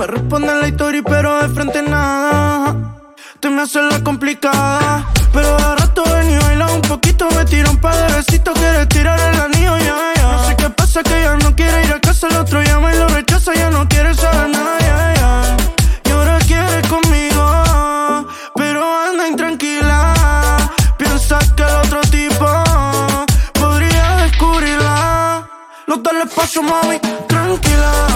[0.00, 2.74] Me responde la historia, pero de frente nada.
[3.38, 5.06] Te me haces la complicada.
[5.30, 7.28] Pero de rato ven y baila un poquito.
[7.36, 10.32] Me tira un par de besitos, quieres tirar el anillo, ya, yeah, yeah.
[10.32, 12.28] No sé qué pasa, que ya no quiere ir a casa.
[12.28, 15.56] El otro llama y lo rechaza, ya no quiere saber nada, ya, yeah,
[16.06, 20.14] Y ahora quiere conmigo, pero anda intranquila.
[20.96, 22.46] Piensa que el otro tipo
[23.52, 25.46] podría descubrirla.
[25.86, 26.98] No dale paso, mami,
[27.28, 28.09] tranquila.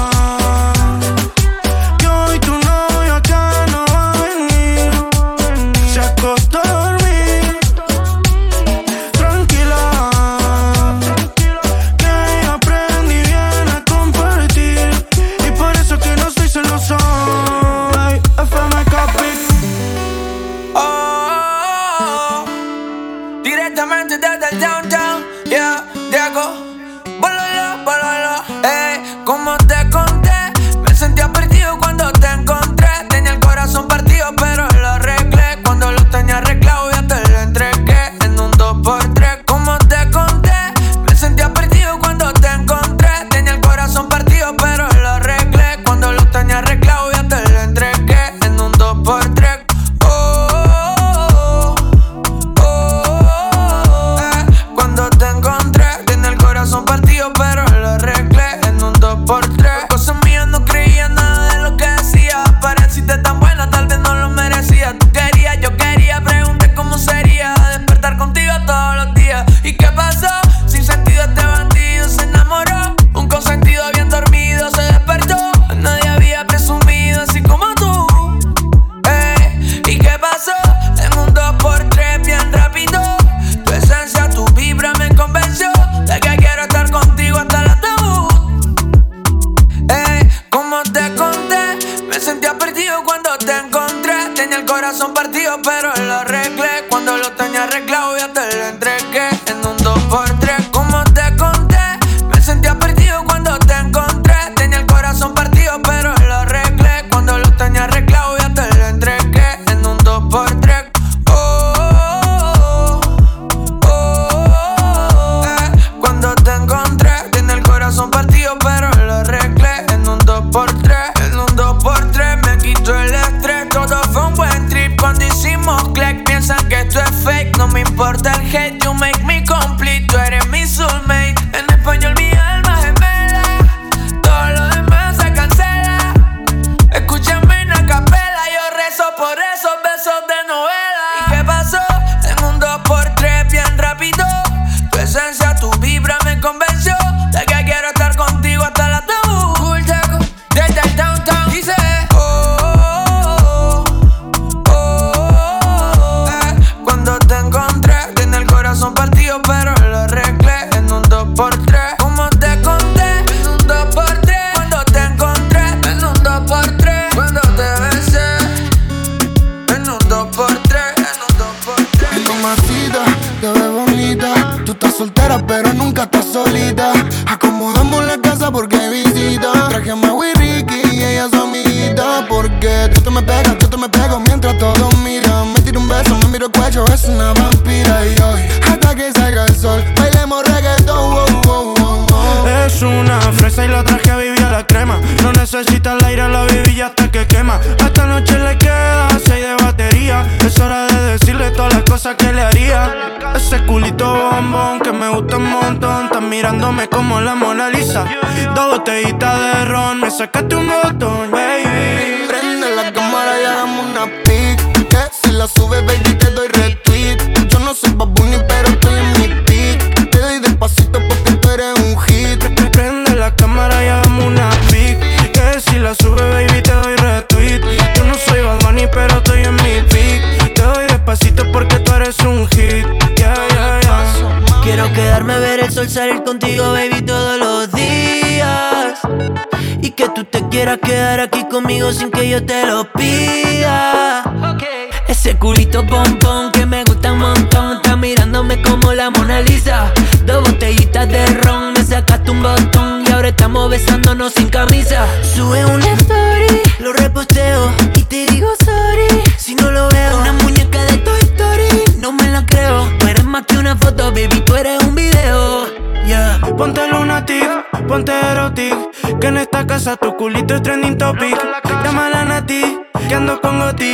[273.15, 273.93] Nati, que ando con Goti.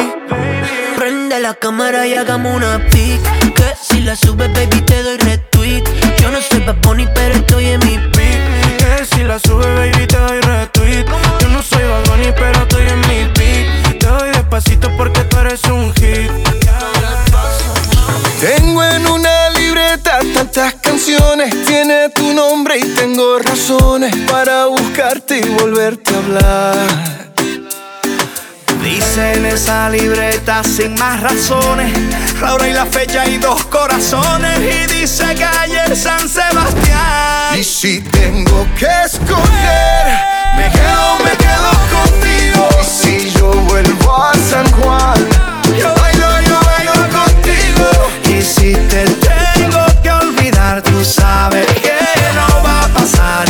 [0.97, 3.21] Prende la cámara y hagamos una pic.
[3.55, 5.85] Que si la subes, baby, te doy retweet.
[6.21, 8.41] Yo no soy Bad Bunny, pero estoy en mi pic.
[8.79, 11.07] Que si la sube, baby, te doy retweet.
[11.41, 13.99] Yo no soy Bad pero estoy en mi beat.
[13.99, 16.31] Te doy despacito porque tú eres un hit.
[18.41, 25.49] Tengo en una libreta tantas canciones, tiene tu nombre y tengo razones para buscarte y
[25.51, 27.30] volverte a hablar.
[28.91, 31.93] Dice en esa libreta sin más razones,
[32.43, 34.59] la hora y la fecha y dos corazones.
[34.59, 37.57] Y dice calle San Sebastián.
[37.57, 40.07] Y si tengo que escoger,
[40.57, 42.69] me quedo, me quedo contigo.
[42.81, 45.21] Y si yo vuelvo a San Juan,
[45.79, 47.89] yo bailo, yo bailo contigo.
[48.29, 51.97] Y si te tengo que olvidar, tú sabes que
[52.35, 53.50] no va a pasar.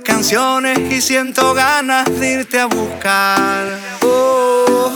[0.00, 3.66] canciones y siento ganas de irte a buscar.
[4.02, 4.92] Oh.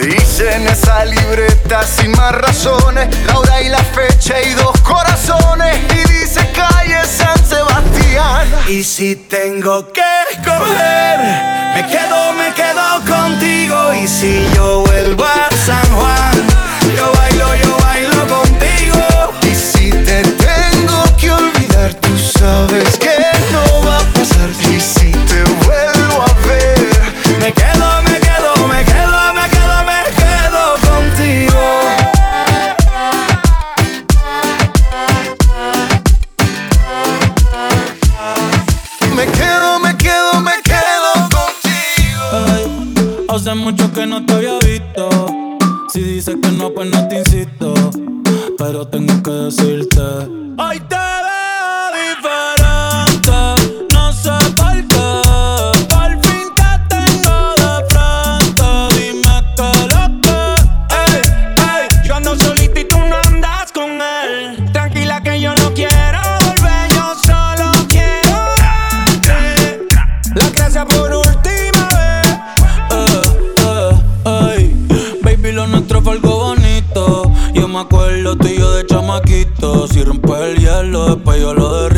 [0.00, 5.78] Dice en esa libreta sin más razones la hora y la fecha y dos corazones
[5.90, 8.46] y dice calle San Sebastián.
[8.68, 11.18] Y si tengo que escoger,
[11.74, 13.94] me quedo, me quedo contigo.
[13.94, 16.46] Y si yo vuelvo a San Juan,
[16.96, 19.32] yo bailo, yo bailo contigo.
[19.42, 23.15] Y si te tengo que olvidar, tú sabes que
[24.28, 26.78] Y si te vuelvo a ver,
[27.40, 31.64] me quedo, me quedo, me quedo, me quedo, me quedo contigo.
[39.14, 42.26] me quedo, me quedo, me quedo contigo.
[43.28, 45.08] Hace mucho que no te había visto.
[45.92, 47.74] Si dices que no, pues no te insisto.
[48.58, 50.00] Pero tengo que decirte.
[50.58, 50.95] Hoy te
[77.76, 79.86] me acuerdo tú de chamaquito.
[79.88, 81.95] Si rompes el hielo, después yo lo derrito.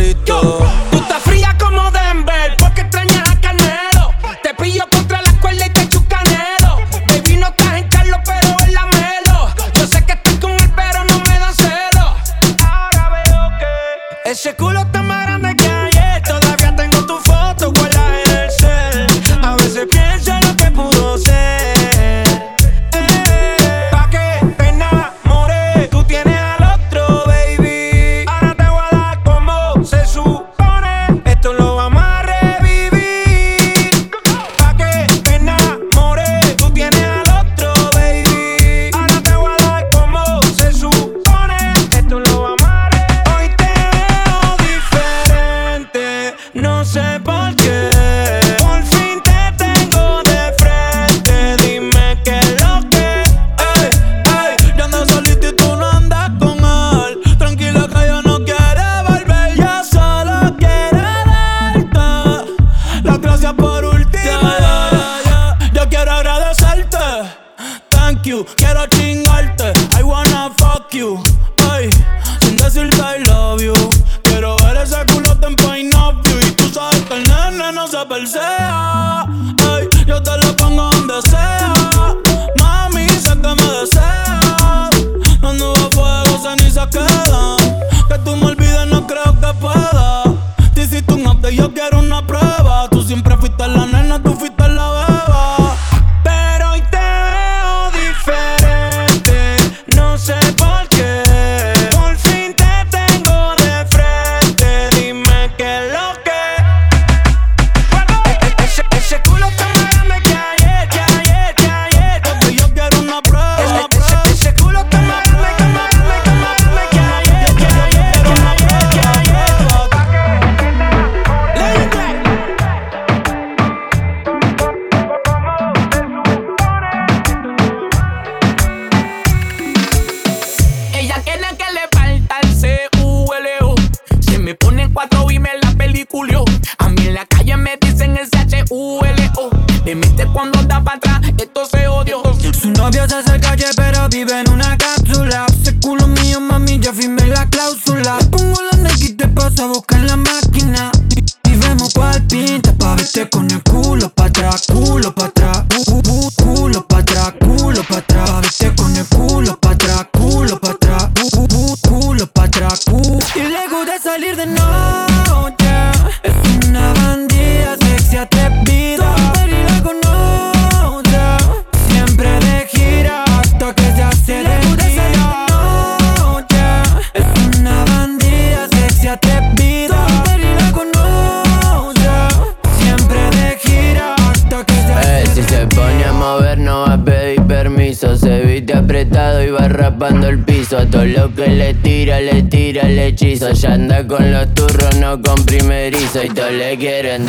[196.76, 197.27] Primerizo Y todos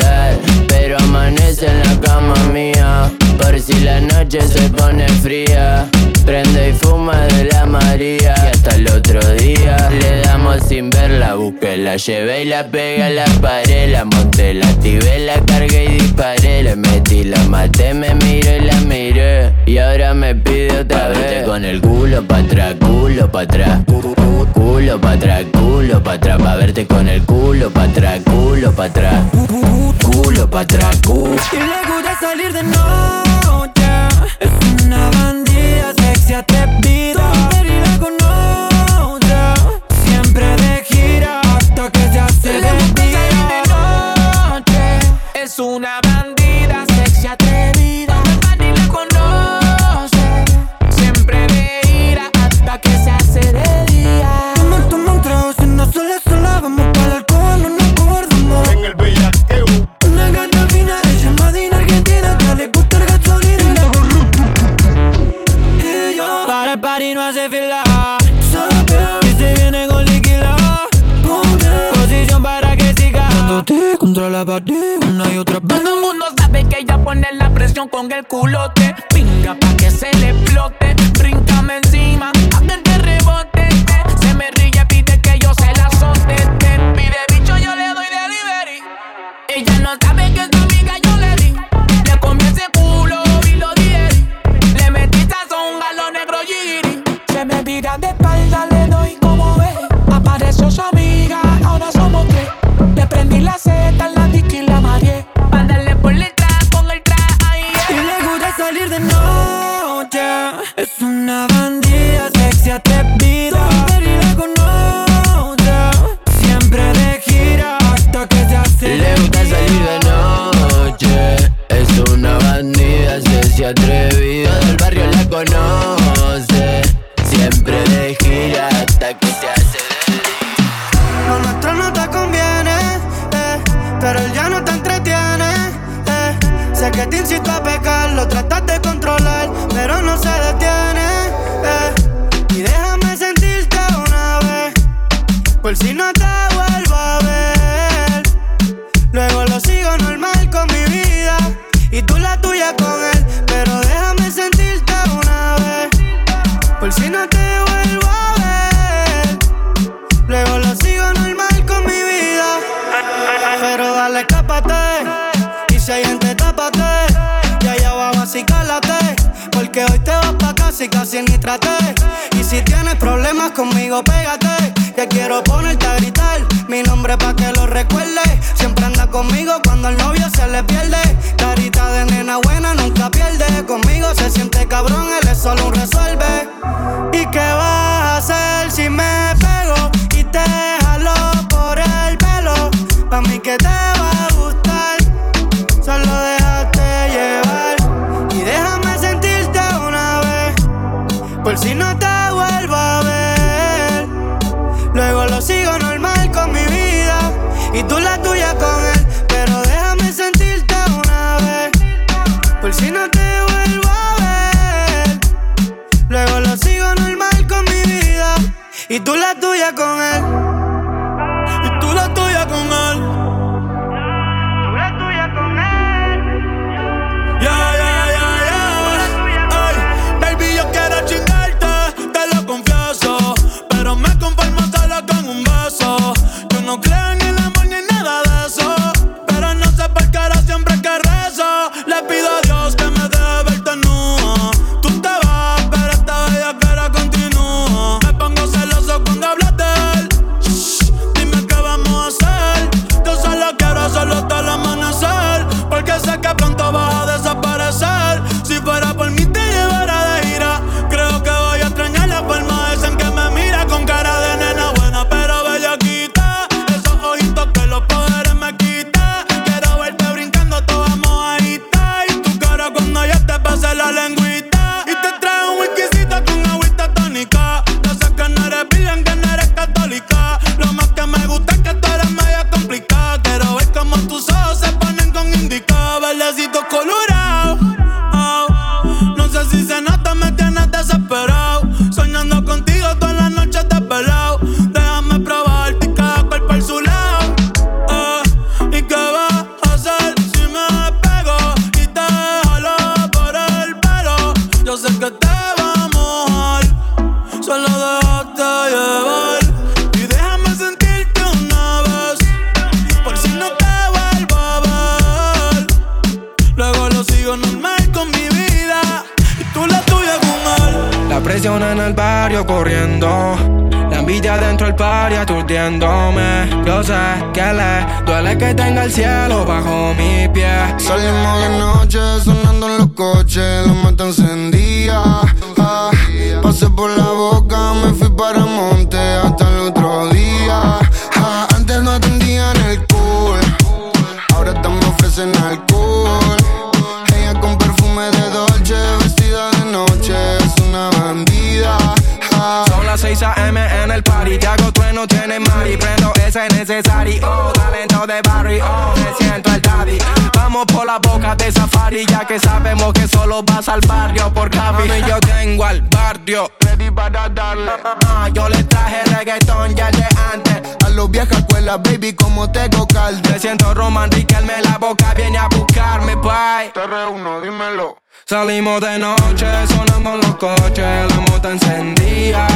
[361.50, 362.06] de safari.
[362.06, 364.84] Ya que sabemos que solo vas al barrio por Capi.
[364.84, 366.52] Y yo tengo al barrio.
[366.60, 367.72] Ready para darle.
[368.08, 370.62] Ah, yo le traje reggaetón ya de antes.
[370.86, 373.30] a los vieja escuela, baby, como tengo calde.
[373.30, 376.72] Me siento Roman Riquelme, la boca viene a buscarme, bye.
[376.74, 377.98] Te reúno, dímelo.
[378.26, 382.48] Salimos de noche, sonando en los coches, la moto encendía.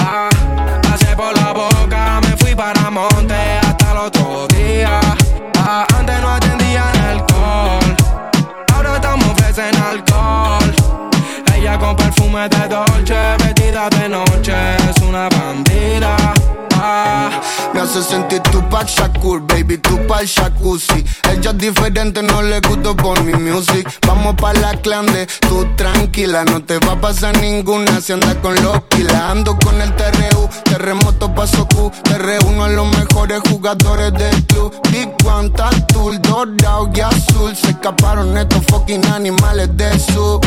[0.00, 0.28] Ah,
[0.82, 5.00] pasé por la boca, me fui para monte hasta el otro día.
[5.58, 7.96] Ah, antes no atendían alcohol,
[9.54, 10.74] ofrecen alcohol.
[11.54, 14.52] Ella con perfume de Dolce, vestida de noche,
[14.90, 16.16] es una bandida.
[16.76, 17.30] Ah,
[17.72, 21.04] Me hace sentir Tupac Shakur, baby, tu pa'l jacuzzi.
[21.30, 23.88] Ella es diferente, no le gusto por mi music.
[24.06, 28.54] Vamos pa' la clande, tú tranquila, no te va a pasar ninguna si andas con
[28.62, 29.14] los kilas.
[29.14, 31.90] Ando con el TRU, terremoto paso Q.
[32.04, 34.72] Te reúno a los mejores jugadores del club.
[34.90, 37.56] Big One, Tattoo, dorado y azul.
[37.56, 40.40] Se escaparon estos fucking animales de su.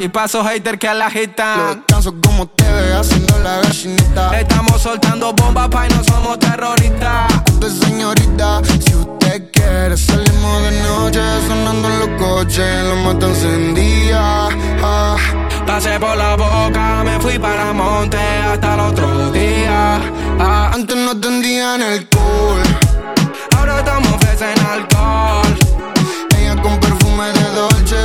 [0.00, 1.84] y paso hater que la Los agitan.
[1.86, 4.38] canso como te ve haciendo la gallinita.
[4.38, 7.26] Estamos soltando bombas, pa' y no somos terroristas.
[7.60, 8.62] de señorita.
[8.84, 14.48] Si usted quiere, salimos de noche, sonando en los coches, la mata encendía.
[14.82, 15.16] Ah,
[15.66, 18.18] Pasé por la boca, me fui para monte
[18.50, 20.00] hasta el otro día.
[20.38, 22.62] Ah, antes no atendían el cool,
[23.56, 25.50] ahora estamos ofrecen alcohol.
[26.38, 28.02] ella con perfume de Dolce,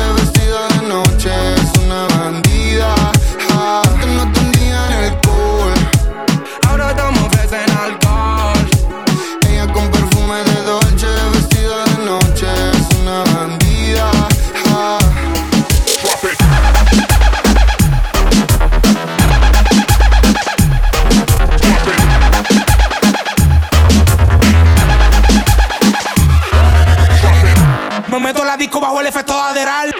[28.92, 29.96] bajo el efecto de Aderal.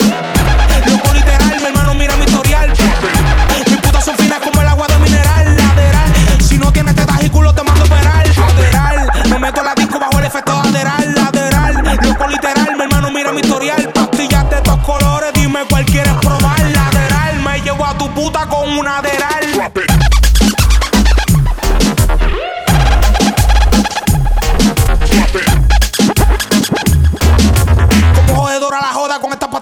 [0.86, 2.74] Loco literal, mi hermano mira mi historial.
[3.66, 5.56] Mis putas son finas como el agua de mineral.
[5.56, 8.26] Lateral, si no tienes tetas y culo te mando operar.
[9.30, 11.16] Me meto la disco bajo el efecto de Aderal.
[11.16, 13.90] Lateral, loco literal, mi hermano mira mi historial.
[13.94, 16.60] Pastillas de dos colores, dime cuál quieres probar.
[16.60, 20.01] Lateral, me llevo a tu puta con un Aderal.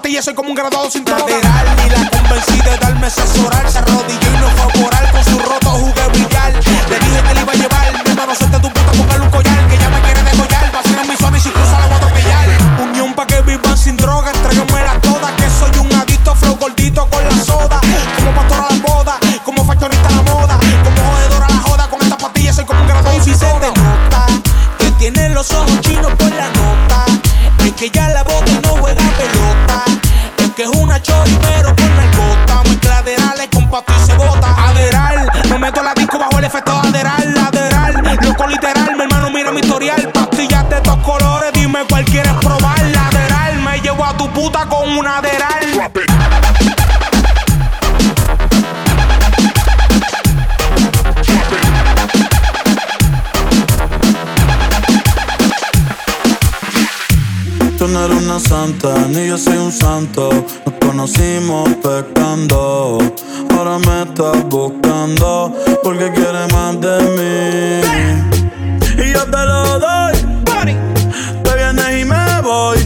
[0.09, 1.23] Pastilla soy como un graduado sin droga.
[1.29, 3.69] y la convencí de darme asesorar.
[3.71, 6.53] Se arrodilló y no fue por Con su roto jugué brillar.
[6.89, 8.03] Le dije que le iba a llevar.
[8.03, 9.67] Mi hermano, suelte tu puta, póngale un collar.
[9.67, 10.73] Que ya me quiere degollar.
[10.73, 12.49] Va a ser mi suave y si cruza la voy a atropellar.
[12.81, 14.31] Unión pa' que vivan sin droga.
[14.31, 15.35] Entréguenmela toda.
[15.35, 17.79] Que soy un adicto, flow gordito con la soda.
[18.17, 19.19] Como pastor a la boda.
[19.45, 20.59] Como factorista a la moda.
[20.83, 21.87] Como jodedora a la joda.
[21.87, 24.25] Con esta pastilla soy como un graduado y si se te nota.
[24.79, 27.05] Que tiene los ojos chinos por la nota.
[27.63, 28.38] Es que ya la boca
[36.39, 37.33] el efecto de aderal.
[37.33, 40.09] Lateral, loco literal, mi hermano mira mi historial.
[40.13, 42.81] Pastillas de estos colores, dime cuál quieres probar.
[42.81, 46.58] Lateral, me llevo a tu puta con una aderal.
[58.39, 60.29] Una santa, ni yo soy un santo.
[60.65, 62.97] Nos conocimos pecando.
[63.55, 65.53] Ahora me estás buscando
[65.83, 67.81] porque quieres más de mí.
[69.03, 70.13] Y yo te lo doy.
[71.43, 72.77] Te vienes y me voy.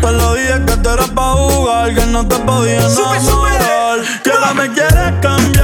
[0.00, 4.00] Te lo dije que te era pa' jugar, que no te podía enamorar.
[4.22, 5.59] Que ahora me quieres cambiar.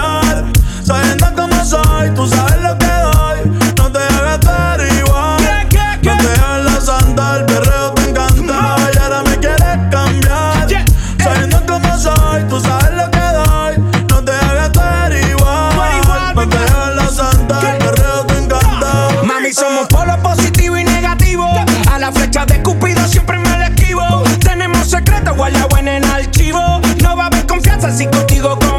[25.89, 26.81] En el archivo.
[27.03, 28.76] No va a haber confianza si contigo convivo,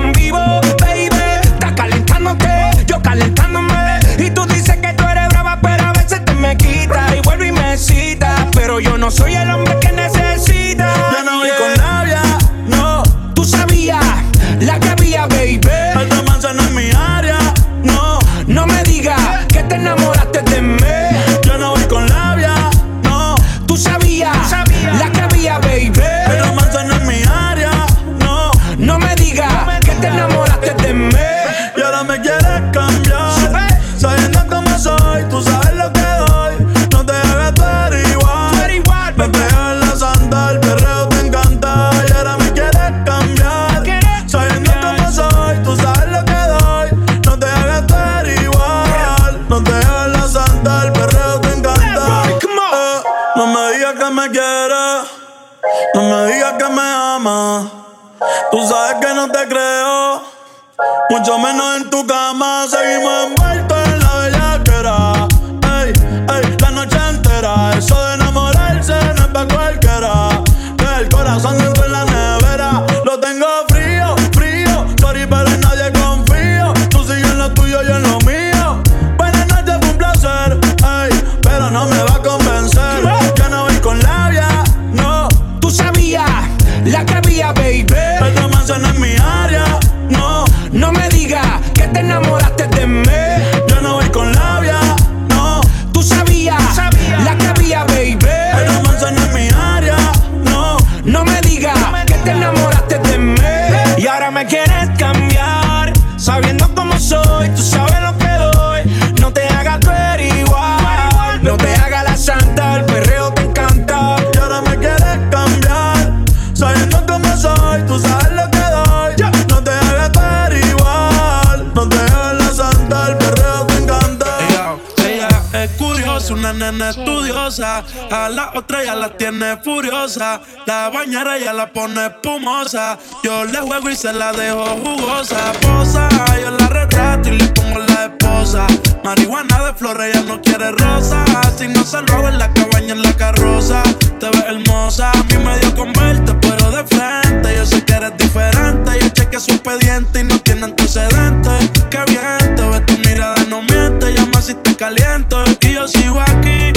[130.07, 132.97] La bañera ya la pone espumosa.
[133.23, 135.51] Yo le juego y se la dejo jugosa.
[135.61, 136.07] Posa,
[136.41, 138.67] yo la retrato y le pongo la esposa.
[139.03, 141.25] Marihuana de flores, ella no quiere rosa.
[141.57, 143.84] Si no se en la cabaña, en la carroza.
[144.17, 147.55] Te ves hermosa, a mí me dio con verte, pero de frente.
[147.57, 148.91] Yo sé que eres diferente.
[149.01, 151.69] Yo chequeé su expediente y no tiene antecedentes.
[151.89, 154.13] Qué bien, te ves tu mirada, no miente.
[154.13, 155.43] Llama si te caliento.
[155.59, 156.71] Y yo sigo aquí,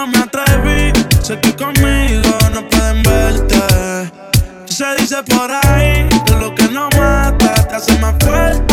[0.00, 4.10] no me atreví, sé que conmigo no pueden verte.
[4.64, 8.69] Se dice por ahí que lo que no mata te hace más fuerte.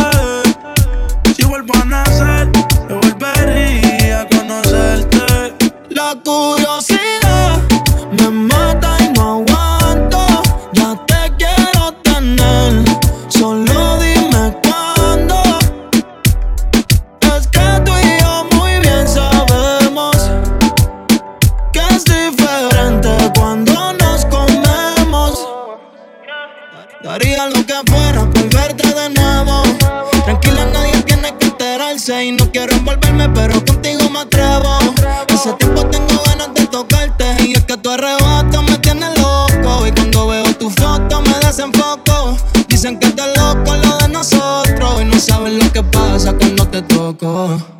[47.27, 47.76] Te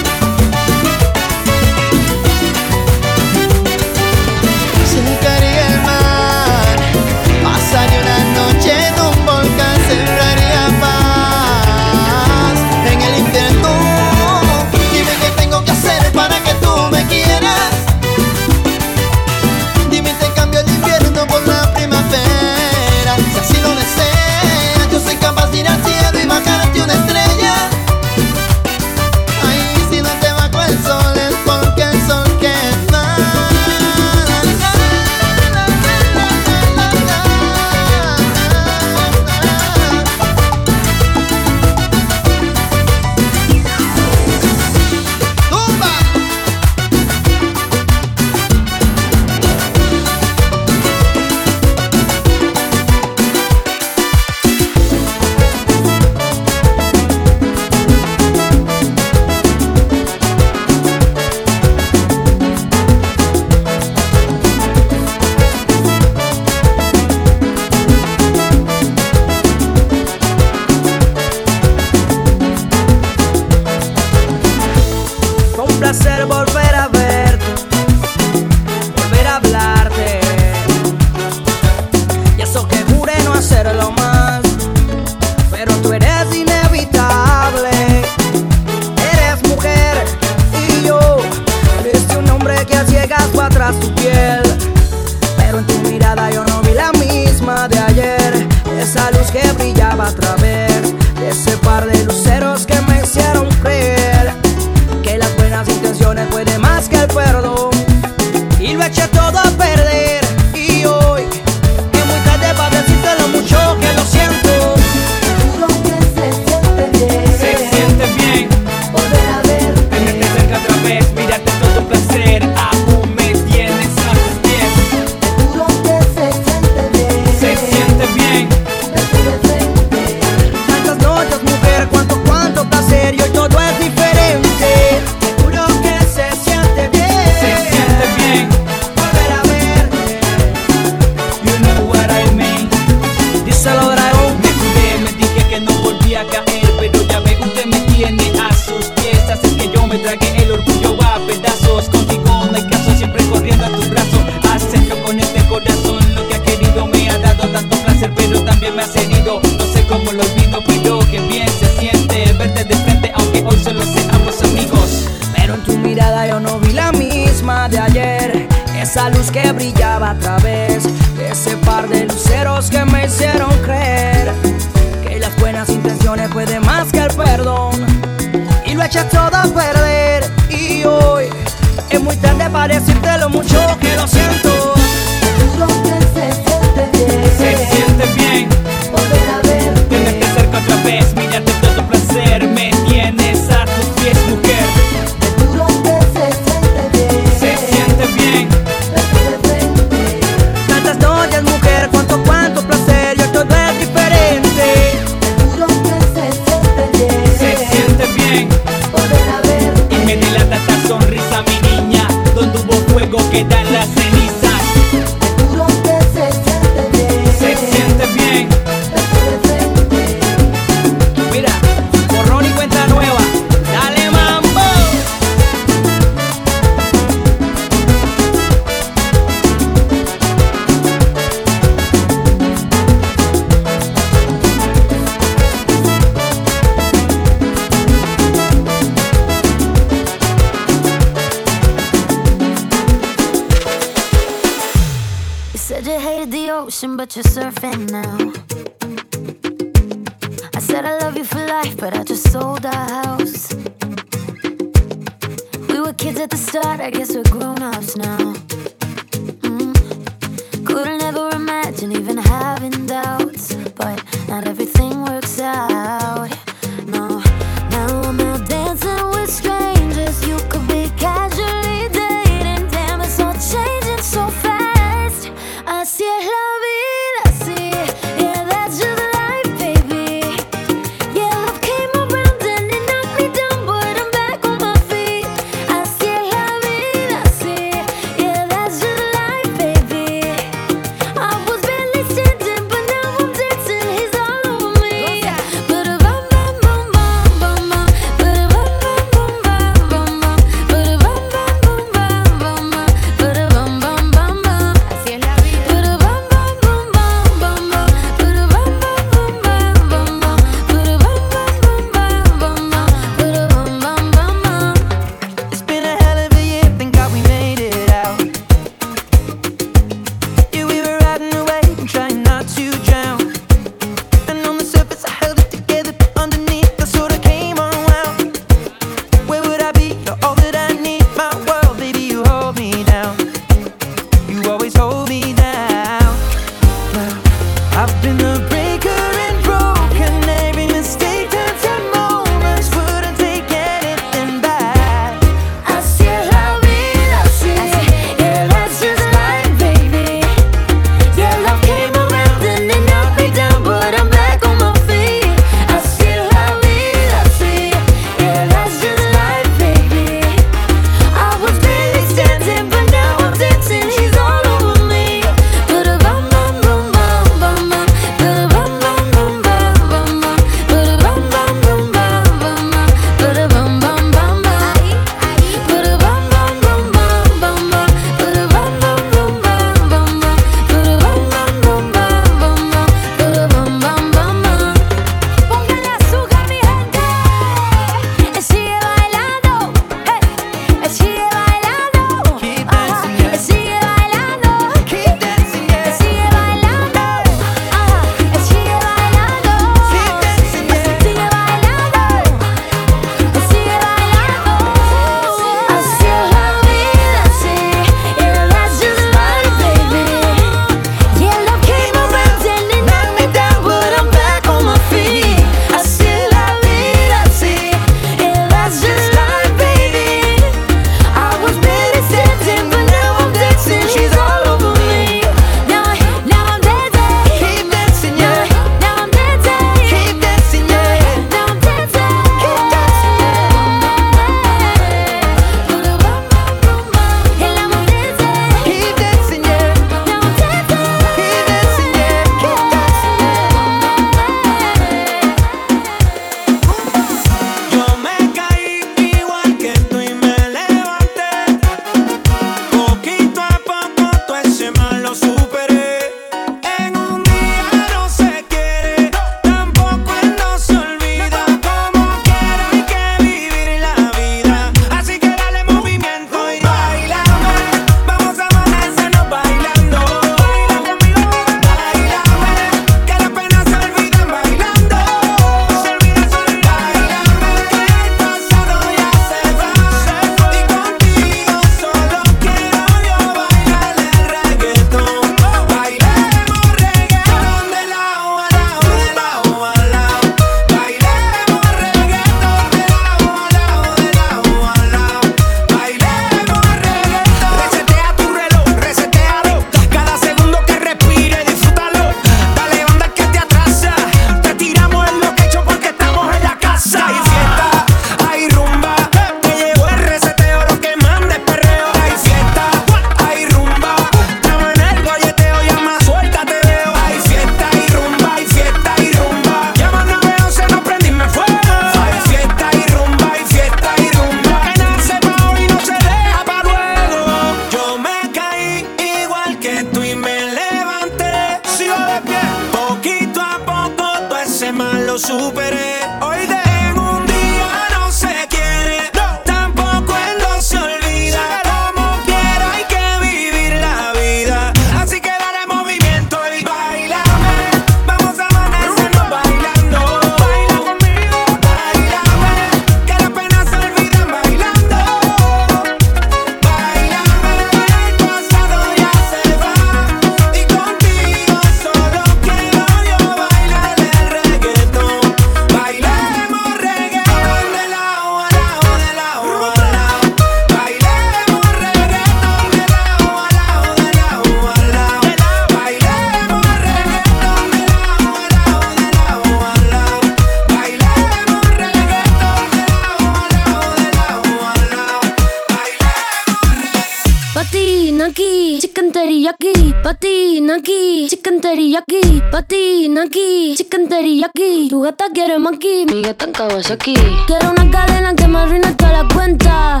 [596.86, 597.14] aquí.
[597.48, 600.00] Quiero una cadena que me arruine toda la cuenta.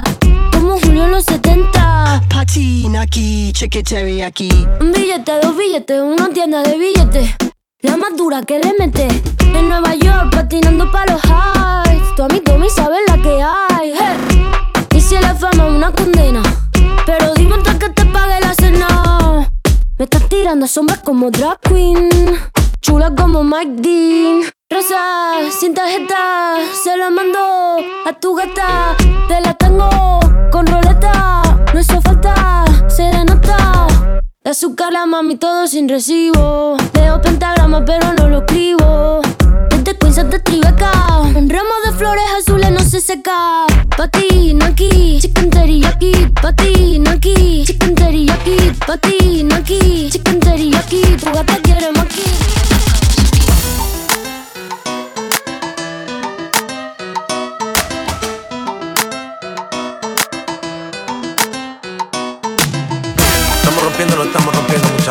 [0.52, 2.22] Como Julio en los 70.
[2.30, 3.82] Patina aquí, cheque
[4.24, 4.48] aquí.
[4.80, 7.34] Un billete, dos billetes, una tienda de billetes.
[7.80, 9.08] La más dura que le mete.
[9.40, 12.14] En Nueva York, patinando para los highs.
[12.14, 13.94] Tu amigo me sabe la que hay.
[14.94, 16.42] Y si la fama una condena.
[17.04, 19.50] Pero dime antes que te pague la cena.
[19.98, 22.08] Me estás tirando sombras como drag queen.
[22.80, 24.57] Chula como Mike Dean.
[24.70, 28.94] Rosa, sin tarjeta, se la mando a tu gata.
[29.26, 30.20] Te la tengo
[30.52, 31.42] con roleta,
[31.72, 33.86] no hizo falta serenata.
[34.44, 36.76] De azúcar la mami todo sin recibo.
[36.92, 39.22] Veo pentagrama pero no lo escribo.
[39.70, 40.92] Desde Queens de Tribeca,
[41.34, 43.64] un ramo de flores azules no se seca.
[43.96, 46.12] Patina aquí, chicken teriyaki.
[46.42, 48.72] Patina aquí, chicken teriyaki.
[48.86, 51.16] Patina aquí, chicken teriyaki.
[51.16, 52.17] Tu gata quiere aquí.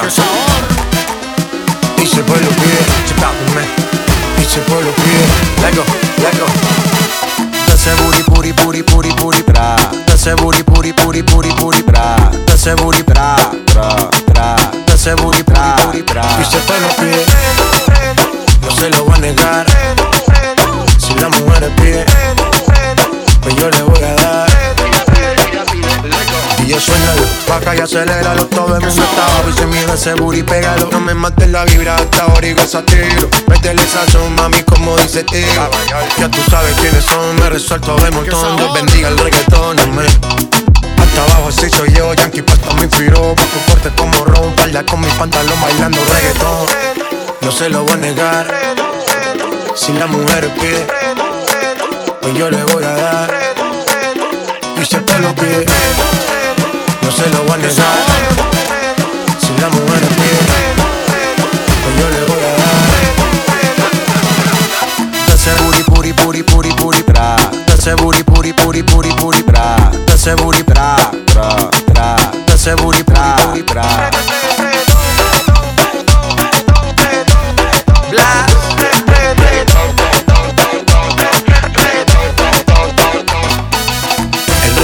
[0.07, 0.25] Rompiendo, muchachos.
[2.01, 2.79] Y se puede lo pide,
[4.41, 5.25] Y se puede lo pide.
[5.61, 5.83] Let go,
[6.21, 6.45] let go.
[7.67, 9.75] Dase booty, booty, booty, booty, booty, bra.
[10.05, 12.15] Dase booty, booty, booty, booty, booty, bra.
[12.45, 13.35] Dase booty, bra,
[13.73, 14.55] bra, bra.
[14.85, 15.75] Dase booty, bra,
[16.05, 16.23] bra.
[16.41, 17.25] Y se puede lo pide.
[18.61, 19.65] No se lo voy a negar.
[20.97, 22.05] Si la mujer pide,
[23.41, 24.46] pues yo le voy a dar.
[26.67, 30.13] Y yo sueñalo, vaca y aceléralo Todo el mundo está abajo y se mide ese
[30.15, 34.61] booty, pégalo No me mates la vibra hasta ahora y goza tiro Métele sazón, mami,
[34.63, 35.69] como dice tío
[36.17, 38.57] Ya tú sabes quiénes son, me resuelto de montón.
[38.57, 40.07] Dios bendiga el reggaetón, amén.
[40.97, 43.33] Hasta abajo así soy yo, Yankee Pasta me inspiró.
[43.33, 46.67] Bajo fuerte como Ron, falda con mi pantalón bailando reggaetón.
[47.43, 48.53] No se lo voy a negar.
[49.73, 50.85] Si la mujer pide
[52.21, 53.55] Pues yo le voy a dar.
[54.81, 55.65] Y si te lo pide
[57.07, 57.73] no se lo voy a negar.
[59.39, 60.41] Si la mujer pide,
[61.81, 62.83] pues yo le voy a dar.
[65.27, 67.37] Dase booty, booty, booty, booty, booty, bra.
[67.65, 69.91] Dase booty, booty, booty, booty, booty, bra.
[70.05, 70.97] Dase booty, bra,
[71.33, 72.17] bra, bra.
[72.45, 74.09] Dase booty, bra, bra.
[78.11, 78.47] Bla.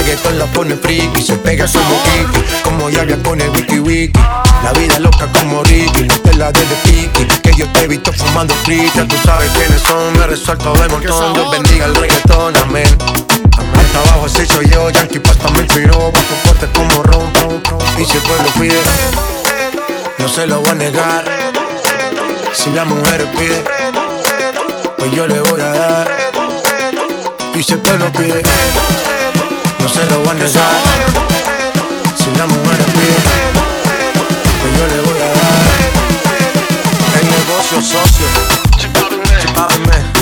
[0.04, 2.13] reggaetón la pone friki, se pega su Kiki,
[3.06, 4.20] ya con el wiki wiki.
[4.62, 8.10] La vida loca como Ricky, no te la de Piki, que yo te he visto
[8.14, 12.88] fumando frita, tú sabes quiénes son, me resuelto de montón, Dios bendiga el reggaetón, amén.
[13.52, 17.30] Hasta abajo así soy yo, Yankee Pasta me inspiró, bajo fuerte como ron,
[17.98, 18.80] y si el pueblo pide,
[20.16, 21.24] no se lo voy a negar.
[22.54, 23.62] Si la mujer pide,
[24.96, 26.16] pues yo le voy a dar.
[27.54, 28.42] Y si el pueblo pide,
[29.78, 31.33] no se lo voy a negar.
[32.38, 33.14] La mujer pide,
[34.60, 35.60] pues yo le voy a dar.
[37.20, 38.26] El negocio socio,
[38.76, 40.13] chipávenme.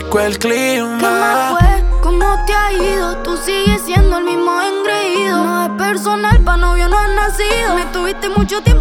[0.00, 0.98] Rico el clima.
[0.98, 2.00] ¿Qué más fue?
[2.02, 3.16] ¿Cómo te ha ido?
[3.22, 5.44] Tú sigues siendo el mismo engreído.
[5.44, 7.74] No es personal, pa' novio no has nacido.
[7.74, 8.79] Me tuviste mucho tiempo,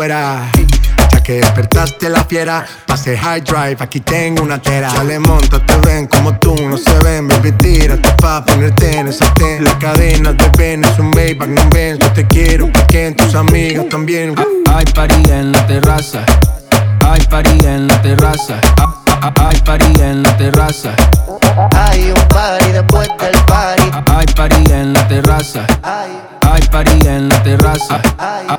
[0.00, 4.90] Ya que despertaste la fiera, pase high drive, aquí tengo una tera.
[4.94, 9.30] Dale, monta, te ven como tú, no se ven, baby, tírate pa' ponerte en esa
[9.34, 9.62] ten.
[9.62, 13.34] La cadena de ven es un Maybach, no ven, yo te quiero, porque en tus
[13.34, 14.34] amigas también.
[14.74, 16.24] Hay party en la terraza.
[17.06, 18.58] Hay party en la terraza.
[18.80, 20.94] Ah, ah, ah, Hay party en la terraza.
[21.76, 23.82] Hay un party después del party.
[24.16, 25.66] Hay party en la terraza.
[25.82, 28.00] Hay party en la terraza.
[28.18, 28.58] Ah,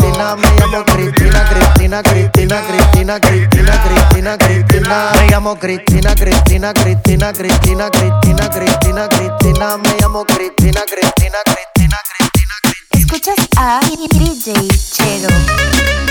[0.21, 7.89] me llamo Cristina, Cristina, Cristina, Cristina, Cristina, Cristina, Cristina, me llamo Cristina, Cristina, Cristina, Cristina,
[7.89, 11.97] Cristina, Cristina, Cristina, me llamo Cristina, Cristina, Cristina,
[12.91, 16.10] Escuchas a DJ Chero.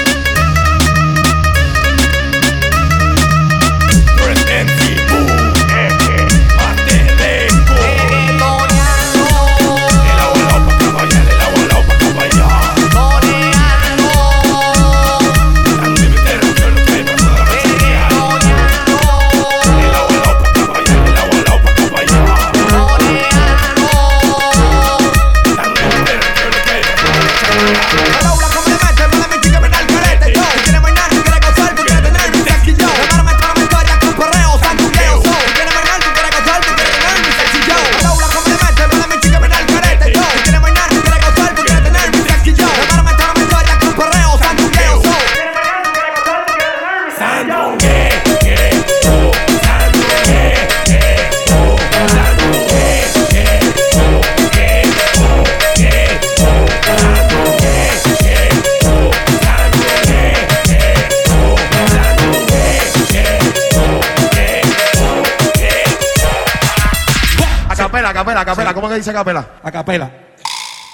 [68.20, 68.74] Capela, a capela.
[68.74, 69.46] ¿Cómo que dice a capela?
[69.62, 70.10] A capela.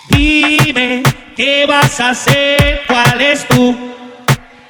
[0.09, 1.03] Dime,
[1.35, 2.83] ¿qué vas a hacer?
[2.87, 3.77] ¿Cuál es tu?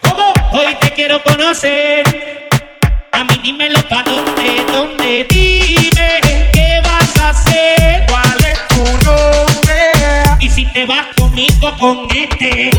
[0.00, 0.32] ¿Cómo?
[0.52, 2.48] Hoy te quiero conocer.
[3.12, 5.26] A mí dímelo pa' dónde, dónde.
[5.28, 8.06] Dime, ¿qué vas a hacer?
[8.08, 9.92] ¿Cuál es tu nombre?
[10.40, 12.70] Y si te vas conmigo con este.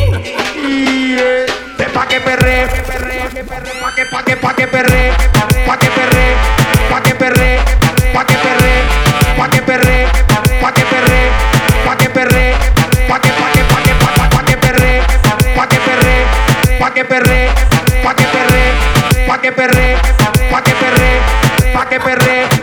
[1.77, 5.11] Ve pa' que perre, pa' que, pa' que, pa' que perre,
[5.67, 6.35] pa' que perre,
[6.89, 7.59] pa' que perre,
[8.13, 8.66] pa' que perre,
[9.67, 10.07] perre,
[10.61, 11.29] pa' que perre,
[11.85, 12.55] pa' que perre,
[13.09, 15.01] pa' que, pa' que, pa' que, pa' pa' pa' que perre,
[15.55, 16.15] pa' que perre,
[16.79, 17.49] pa' que perre,
[18.01, 18.63] pa' que perre,
[19.27, 19.97] pa' que perre,
[20.49, 21.07] pa' que perre,
[21.89, 22.56] que perre.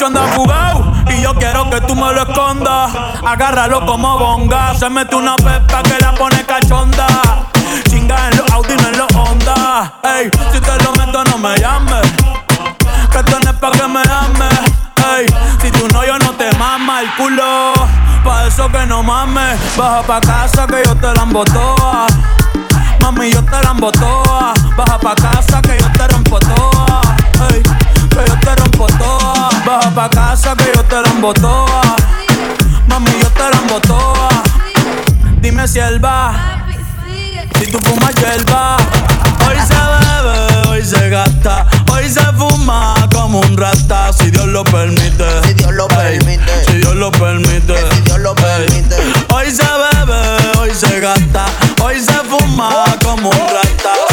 [0.00, 2.90] Bicho anda y yo quiero que tú me lo escondas.
[3.26, 4.74] Agárralo como bonga.
[4.74, 7.06] Se mete una pepa que la pone cachonda.
[7.88, 9.92] Chinga en los Audi, no en los Honda.
[10.02, 12.12] Ey, si te lo meto, no me llames.
[13.10, 14.60] Que tienes pa' que me ames.
[15.16, 15.26] Ey,
[15.60, 17.72] si tú no, yo no te mama el culo.
[18.24, 19.58] Pa' eso que no mames.
[19.76, 22.06] Baja pa' casa que yo te la toa.
[23.02, 24.54] Mami, yo te la toa.
[24.76, 26.79] Baja pa' casa que yo te rompo toa.
[29.94, 31.96] Pa' casa que yo te la toa.
[32.86, 34.28] Mami, yo te la toa.
[35.40, 36.66] Dime si él va.
[37.58, 38.76] Si tú fumas hierba.
[39.46, 41.66] Hoy se bebe, hoy se gasta.
[41.90, 44.12] Hoy se fuma como un rata.
[44.12, 45.24] Si Dios lo permite.
[45.46, 46.64] Si Dios lo permite.
[46.66, 47.74] Si Dios lo permite.
[47.92, 48.96] Si Dios lo permite.
[49.32, 51.46] Hoy se bebe, hoy se gasta.
[51.82, 54.09] Hoy se fuma como un rata.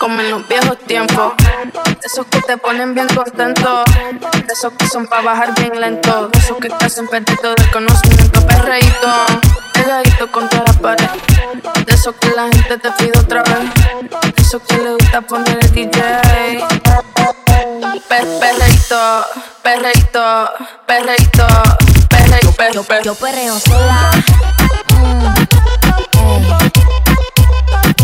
[0.00, 1.34] Como en los viejos tiempos.
[1.36, 3.84] De esos que te ponen bien contento.
[4.46, 6.28] De esos que son para bajar bien lento.
[6.28, 8.46] De esos que te hacen perder todo el conocimiento.
[8.46, 9.08] Perreíto,
[9.74, 11.08] pegadito contra la pared.
[11.86, 14.34] De esos que la gente te pide otra vez.
[14.34, 16.00] De esos que le gusta poner el DJ.
[18.08, 19.26] Per, perreíto,
[19.62, 20.50] perreíto,
[20.86, 21.46] perreíto,
[22.08, 23.02] perreíto, perreíto.
[23.04, 24.10] Yo perreo sola.
[24.96, 25.26] Mm,
[26.18, 26.72] ey.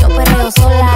[0.01, 0.96] Yo perreo sola.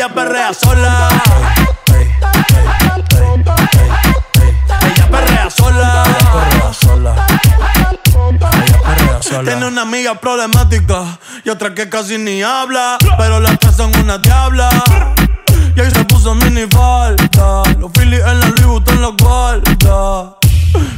[0.00, 1.10] Ella perrea sola.
[4.80, 6.04] Ella perrea sola.
[6.32, 7.26] Perrea sola.
[9.44, 12.96] Tiene una amiga problemática y otra que casi ni habla.
[13.18, 14.70] Pero las tres son una diabla.
[15.76, 17.62] Y ahí se puso mini falta.
[17.78, 20.34] Los Phillies en la Louis Vuitton los guarda.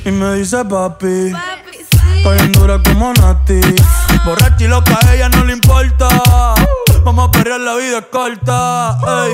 [0.05, 1.33] Y me dice papi,
[2.19, 3.61] estoy en dura como Nati.
[4.25, 6.09] Borracha y loca, a ella no le importa.
[7.05, 8.99] Vamos a perrear, la vida es corta.
[9.25, 9.33] Ey.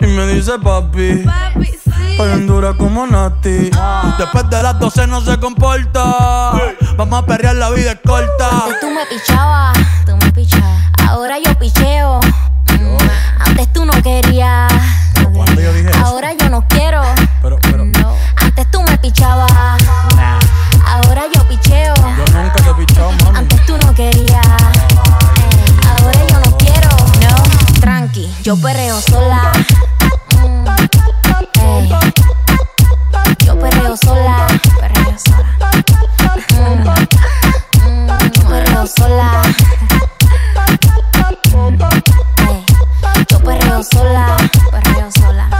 [0.00, 1.24] Y me dice papi.
[1.24, 2.46] Papi, sí.
[2.46, 3.70] dura como Nati.
[4.18, 6.52] Después de las 12 no se comporta.
[6.96, 8.64] Vamos a perrear, la vida es corta.
[8.64, 9.78] Antes tú me pichabas.
[10.04, 10.92] Tú me pichabas.
[11.08, 12.20] Ahora yo picheo.
[13.38, 14.72] Antes tú no querías.
[16.02, 17.02] Ahora yo no quiero.
[17.40, 17.84] Pero, pero.
[18.36, 19.85] Antes tú me pichabas.
[28.46, 29.52] Yo perreo sola.
[30.38, 30.68] Mm,
[31.62, 31.88] ey.
[33.44, 34.46] Yo perreo sola.
[34.80, 35.56] Perreo sola.
[37.82, 38.06] Mm,
[38.36, 39.42] yo perreo sola.
[42.46, 42.64] Ey.
[43.28, 44.36] Yo perreo sola.
[44.70, 45.50] Perreo sola.